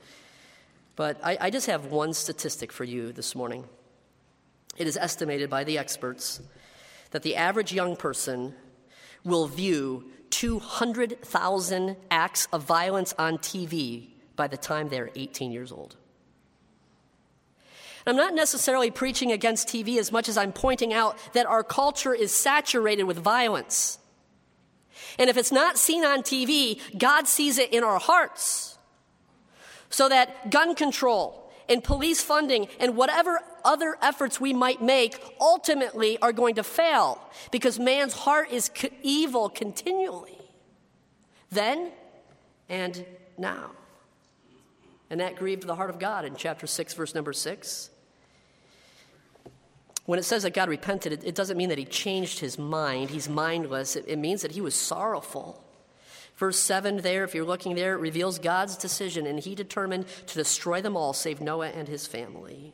but 0.94 1.18
I, 1.24 1.38
I 1.40 1.50
just 1.50 1.66
have 1.66 1.86
one 1.86 2.14
statistic 2.14 2.70
for 2.70 2.84
you 2.84 3.10
this 3.10 3.34
morning. 3.34 3.64
It 4.76 4.86
is 4.86 4.96
estimated 4.96 5.50
by 5.50 5.64
the 5.64 5.78
experts 5.78 6.40
that 7.10 7.24
the 7.24 7.34
average 7.34 7.72
young 7.72 7.96
person 7.96 8.54
will 9.24 9.48
view 9.48 10.04
200,000 10.30 11.96
acts 12.12 12.46
of 12.52 12.62
violence 12.62 13.12
on 13.18 13.38
TV 13.38 14.10
by 14.36 14.46
the 14.46 14.56
time 14.56 14.88
they're 14.88 15.10
18 15.16 15.50
years 15.50 15.72
old. 15.72 15.96
I'm 18.06 18.16
not 18.16 18.34
necessarily 18.34 18.90
preaching 18.90 19.32
against 19.32 19.68
TV 19.68 19.98
as 19.98 20.10
much 20.10 20.28
as 20.28 20.36
I'm 20.36 20.52
pointing 20.52 20.92
out 20.92 21.16
that 21.34 21.46
our 21.46 21.62
culture 21.62 22.14
is 22.14 22.34
saturated 22.34 23.04
with 23.04 23.18
violence. 23.18 23.98
And 25.18 25.28
if 25.28 25.36
it's 25.36 25.52
not 25.52 25.78
seen 25.78 26.04
on 26.04 26.22
TV, 26.22 26.80
God 26.98 27.28
sees 27.28 27.58
it 27.58 27.72
in 27.72 27.84
our 27.84 27.98
hearts. 27.98 28.78
So 29.90 30.08
that 30.08 30.50
gun 30.50 30.74
control 30.74 31.52
and 31.68 31.84
police 31.84 32.22
funding 32.22 32.68
and 32.80 32.96
whatever 32.96 33.40
other 33.64 33.96
efforts 34.02 34.40
we 34.40 34.52
might 34.52 34.82
make 34.82 35.16
ultimately 35.40 36.18
are 36.18 36.32
going 36.32 36.56
to 36.56 36.64
fail 36.64 37.20
because 37.50 37.78
man's 37.78 38.14
heart 38.14 38.50
is 38.50 38.70
evil 39.02 39.48
continually. 39.48 40.38
Then 41.50 41.92
and 42.68 43.04
now. 43.36 43.72
And 45.12 45.20
that 45.20 45.36
grieved 45.36 45.66
the 45.66 45.74
heart 45.74 45.90
of 45.90 45.98
God 45.98 46.24
in 46.24 46.36
chapter 46.36 46.66
6, 46.66 46.94
verse 46.94 47.14
number 47.14 47.34
6. 47.34 47.90
When 50.06 50.18
it 50.18 50.22
says 50.22 50.44
that 50.44 50.54
God 50.54 50.70
repented, 50.70 51.22
it, 51.22 51.34
doesn't 51.34 51.58
mean 51.58 51.68
that 51.68 51.76
he 51.76 51.84
changed 51.84 52.38
his 52.38 52.58
mind. 52.58 53.10
He's 53.10 53.28
mindless. 53.28 53.94
It, 53.94 54.06
it 54.08 54.16
means 54.16 54.40
that 54.40 54.52
he 54.52 54.62
was 54.62 54.74
sorrowful. 54.74 55.62
Verse 56.38 56.58
7 56.58 57.02
there, 57.02 57.24
if 57.24 57.34
you're 57.34 57.44
looking 57.44 57.74
there, 57.74 57.92
it 57.92 57.98
reveals 57.98 58.38
God's 58.38 58.74
decision, 58.74 59.26
and 59.26 59.38
he 59.38 59.54
determined 59.54 60.06
to 60.28 60.34
destroy 60.34 60.80
them 60.80 60.96
all, 60.96 61.12
save 61.12 61.42
Noah 61.42 61.68
and 61.68 61.88
his 61.88 62.06
family. 62.06 62.72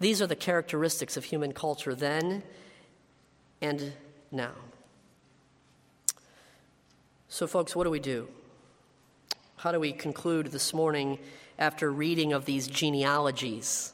These 0.00 0.20
are 0.20 0.26
the 0.26 0.34
characteristics 0.34 1.16
of 1.16 1.22
human 1.22 1.52
culture 1.52 1.94
then 1.94 2.42
and 3.60 3.92
now. 4.32 4.54
So, 7.28 7.46
folks, 7.46 7.76
what 7.76 7.84
do 7.84 7.90
we 7.90 8.00
do? 8.00 8.26
How 9.60 9.72
do 9.72 9.80
we 9.80 9.92
conclude 9.92 10.48
this 10.48 10.74
morning 10.74 11.18
after 11.58 11.90
reading 11.90 12.32
of 12.32 12.44
these 12.44 12.66
genealogies? 12.66 13.92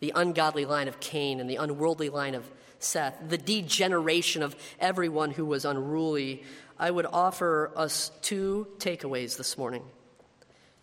the 0.00 0.12
ungodly 0.14 0.64
line 0.64 0.88
of 0.88 1.00
Cain 1.00 1.40
and 1.40 1.48
the 1.48 1.56
unworldly 1.56 2.08
line 2.08 2.34
of 2.34 2.48
Seth, 2.78 3.16
the 3.28 3.38
degeneration 3.38 4.42
of 4.42 4.54
everyone 4.78 5.30
who 5.30 5.46
was 5.46 5.64
unruly, 5.64 6.42
I 6.78 6.90
would 6.90 7.06
offer 7.06 7.72
us 7.74 8.10
two 8.20 8.68
takeaways 8.78 9.36
this 9.36 9.56
morning. 9.56 9.82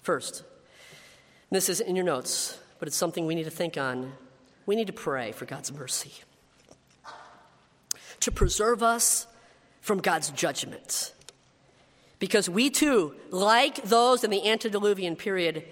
First, 0.02 0.44
this 1.52 1.70
is 1.70 1.80
in 1.80 1.96
your 1.96 2.06
notes, 2.06 2.58
but 2.80 2.88
it's 2.88 2.98
something 2.98 3.28
we 3.28 3.36
need 3.36 3.44
to 3.44 3.52
think 3.52 3.78
on. 3.78 4.13
We 4.66 4.76
need 4.76 4.88
to 4.88 4.94
pray 4.94 5.32
for 5.32 5.46
God's 5.46 5.72
mercy, 5.72 6.13
to 8.22 8.32
preserve 8.32 8.82
us 8.82 9.28
from 9.82 10.00
God's 10.00 10.32
judgment. 10.32 11.13
Because 12.24 12.50
we 12.50 12.70
too, 12.70 13.16
like 13.32 13.84
those 13.84 14.24
in 14.24 14.30
the 14.30 14.48
antediluvian 14.48 15.18
period, 15.18 15.66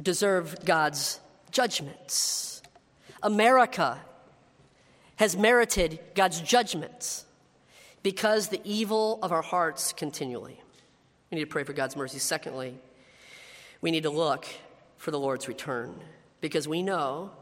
deserve 0.00 0.64
God's 0.64 1.18
judgments. 1.50 2.62
America 3.20 4.00
has 5.16 5.36
merited 5.36 5.98
God's 6.14 6.40
judgments. 6.40 7.24
because 8.04 8.46
the 8.46 8.60
evil 8.62 9.18
of 9.22 9.32
our 9.32 9.42
hearts 9.42 9.92
continually. 9.92 10.60
We 11.30 11.38
need 11.38 11.44
to 11.44 11.50
pray 11.50 11.64
for 11.64 11.72
God's 11.72 11.96
mercy. 11.96 12.20
Secondly, 12.20 12.78
we 13.80 13.90
need 13.90 14.04
to 14.04 14.10
look 14.10 14.46
for 14.98 15.10
the 15.10 15.18
Lord's 15.18 15.48
return 15.48 15.96
because 16.40 16.68
we 16.68 16.80
know 16.80 17.32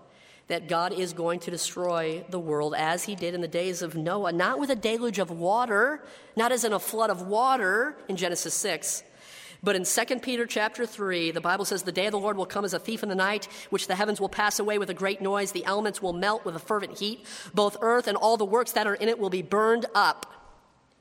that 0.51 0.69
God 0.69 0.93
is 0.93 1.13
going 1.13 1.41
to 1.41 1.51
destroy 1.51 2.25
the 2.29 2.39
world 2.39 2.75
as 2.77 3.05
he 3.05 3.15
did 3.15 3.35
in 3.35 3.41
the 3.41 3.49
days 3.49 3.83
of 3.83 3.95
Noah, 3.95 4.33
not 4.33 4.59
with 4.59 4.71
a 4.71 4.77
deluge 4.77 5.19
of 5.19 5.31
water, 5.31 6.03
not 6.37 6.53
as 6.53 6.65
in 6.65 6.73
a 6.73 6.79
flood 6.79 7.09
of 7.09 7.27
water 7.27 7.97
in 8.09 8.17
Genesis 8.17 8.53
6, 8.55 9.05
but 9.63 9.77
in 9.77 9.85
2 9.85 10.21
Peter 10.21 10.47
chapter 10.47 10.87
3, 10.87 11.33
the 11.33 11.41
Bible 11.41 11.65
says, 11.65 11.83
The 11.83 11.93
day 11.93 12.07
of 12.07 12.13
the 12.13 12.19
Lord 12.19 12.37
will 12.37 12.47
come 12.47 12.65
as 12.65 12.75
a 12.75 12.79
thief 12.79 13.03
in 13.03 13.09
the 13.09 13.15
night, 13.15 13.47
which 13.69 13.87
the 13.87 13.95
heavens 13.95 14.21
will 14.21 14.29
pass 14.29 14.59
away 14.59 14.79
with 14.79 14.91
a 14.91 14.95
great 14.95 15.21
noise, 15.21 15.53
the 15.53 15.65
elements 15.67 16.01
will 16.01 16.15
melt 16.15 16.45
with 16.45 16.57
a 16.57 16.61
fervent 16.61 16.99
heat, 16.99 17.27
both 17.55 17.77
earth 17.81 18.09
and 18.09 18.17
all 18.17 18.37
the 18.37 18.45
works 18.45 18.73
that 18.73 18.87
are 18.87 18.95
in 18.95 19.09
it 19.09 19.19
will 19.19 19.31
be 19.31 19.43
burned 19.43 19.87
up. 19.95 20.27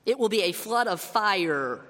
It 0.05 0.19
will 0.19 0.29
be 0.29 0.43
a 0.43 0.51
flood 0.51 0.87
of 0.87 0.99
fire. 0.99 1.81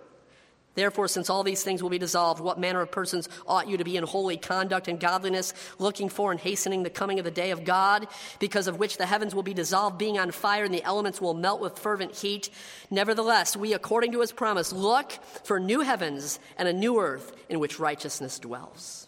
Therefore, 0.76 1.08
since 1.08 1.30
all 1.30 1.44
these 1.44 1.64
things 1.64 1.82
will 1.82 1.90
be 1.90 1.98
dissolved, 1.98 2.40
what 2.40 2.60
manner 2.60 2.82
of 2.82 2.92
persons 2.92 3.28
ought 3.48 3.68
you 3.68 3.78
to 3.78 3.84
be 3.84 3.98
in 3.98 4.04
holy 4.04 4.38
conduct 4.38 4.88
and 4.88 5.00
godliness, 5.00 5.54
looking 5.78 6.10
for 6.10 6.32
and 6.32 6.40
hastening 6.40 6.84
the 6.84 6.90
coming 6.90 7.20
of 7.20 7.26
the 7.26 7.32
day 7.32 7.52
of 7.52 7.66
God, 7.66 8.08
because 8.40 8.68
of 8.68 8.78
which 8.78 8.98
the 8.98 9.06
heavens 9.06 9.34
will 9.34 9.44
be 9.44 9.54
dissolved, 9.54 9.98
being 9.98 10.20
on 10.20 10.32
fire, 10.32 10.64
and 10.64 10.74
the 10.74 10.84
elements 10.84 11.20
will 11.20 11.34
melt 11.34 11.60
with 11.60 11.80
fervent 11.80 12.16
heat? 12.16 12.50
Nevertheless, 12.90 13.58
we, 13.58 13.74
according 13.74 14.12
to 14.12 14.22
his 14.22 14.32
promise, 14.32 14.72
look 14.72 15.12
for 15.44 15.60
new 15.60 15.82
heavens 15.82 16.40
and 16.58 16.68
a 16.68 16.74
new 16.74 17.00
earth 17.00 17.36
in 17.50 17.60
which 17.60 17.80
righteousness 17.80 18.40
dwells. 18.40 19.08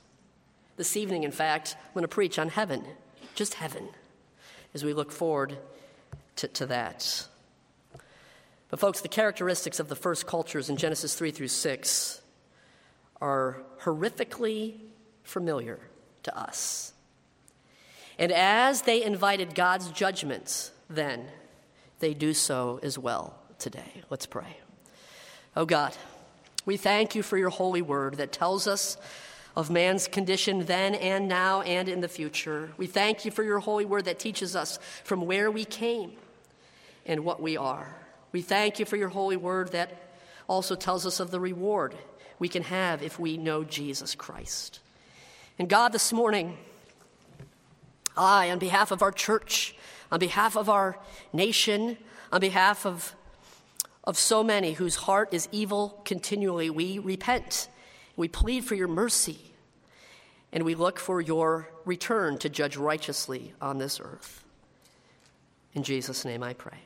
This 0.78 0.97
evening, 0.97 1.24
in 1.24 1.32
fact, 1.32 1.76
I'm 1.80 1.93
going 1.93 2.04
to 2.04 2.08
preach 2.08 2.39
on 2.39 2.50
heaven, 2.50 2.84
just 3.36 3.54
heaven, 3.54 3.88
as 4.74 4.84
we 4.84 4.93
look 4.93 5.12
forward 5.12 5.58
to, 6.38 6.47
to 6.47 6.65
that. 6.65 7.28
But, 8.71 8.79
folks, 8.79 9.01
the 9.01 9.10
characteristics 9.10 9.81
of 9.81 9.89
the 9.89 9.97
first 9.97 10.25
cultures 10.25 10.69
in 10.69 10.77
Genesis 10.77 11.13
3 11.13 11.31
through 11.31 11.49
6 11.49 12.21
are 13.19 13.62
horrifically 13.81 14.79
familiar 15.23 15.79
to 16.23 16.36
us. 16.38 16.93
And 18.17 18.31
as 18.31 18.84
they 18.84 19.03
invited 19.03 19.55
God's 19.55 19.91
judgments 19.91 20.71
then, 20.89 21.27
they 21.99 22.13
do 22.13 22.34
so 22.34 22.79
as 22.81 22.97
well 22.97 23.38
today. 23.60 24.03
Let's 24.10 24.25
pray. 24.25 24.57
Oh 25.55 25.65
God, 25.65 25.95
we 26.65 26.77
thank 26.77 27.13
you 27.13 27.23
for 27.23 27.38
your 27.38 27.49
holy 27.49 27.81
word 27.81 28.15
that 28.15 28.31
tells 28.31 28.67
us 28.67 28.95
of 29.53 29.69
man's 29.69 30.07
condition 30.07 30.65
then 30.65 30.95
and 30.95 31.27
now 31.27 31.62
and 31.62 31.89
in 31.89 31.99
the 31.99 32.07
future. 32.07 32.71
We 32.77 32.88
thank 32.88 33.25
you 33.25 33.31
for 33.31 33.43
your 33.43 33.60
holy 33.60 33.84
word 33.84 34.05
that 34.05 34.17
teaches 34.17 34.55
us 34.55 34.79
from 35.03 35.25
where 35.25 35.51
we 35.51 35.65
came 35.65 36.13
and 37.05 37.25
what 37.25 37.41
we 37.41 37.57
are. 37.57 38.00
We 38.31 38.41
thank 38.41 38.79
you 38.79 38.85
for 38.85 38.95
your 38.95 39.09
holy 39.09 39.37
word 39.37 39.71
that 39.73 39.91
also 40.47 40.75
tells 40.75 41.05
us 41.05 41.19
of 41.19 41.31
the 41.31 41.39
reward 41.39 41.95
we 42.39 42.49
can 42.49 42.63
have 42.63 43.03
if 43.03 43.19
we 43.19 43.37
know 43.37 43.63
Jesus 43.63 44.15
Christ. 44.15 44.79
And 45.59 45.69
God, 45.69 45.91
this 45.91 46.11
morning, 46.11 46.57
I, 48.17 48.49
on 48.49 48.59
behalf 48.59 48.91
of 48.91 49.01
our 49.01 49.11
church, 49.11 49.75
on 50.11 50.19
behalf 50.19 50.57
of 50.57 50.69
our 50.69 50.97
nation, 51.33 51.97
on 52.31 52.41
behalf 52.41 52.85
of, 52.85 53.15
of 54.03 54.17
so 54.17 54.43
many 54.43 54.73
whose 54.73 54.95
heart 54.95 55.33
is 55.33 55.47
evil 55.51 56.01
continually, 56.05 56.69
we 56.69 56.99
repent. 56.99 57.67
We 58.15 58.27
plead 58.27 58.65
for 58.65 58.75
your 58.75 58.87
mercy. 58.87 59.39
And 60.53 60.63
we 60.63 60.75
look 60.75 60.99
for 60.99 61.21
your 61.21 61.69
return 61.85 62.37
to 62.39 62.49
judge 62.49 62.75
righteously 62.75 63.53
on 63.61 63.77
this 63.77 64.01
earth. 64.01 64.43
In 65.73 65.83
Jesus' 65.83 66.25
name 66.25 66.43
I 66.43 66.53
pray. 66.53 66.79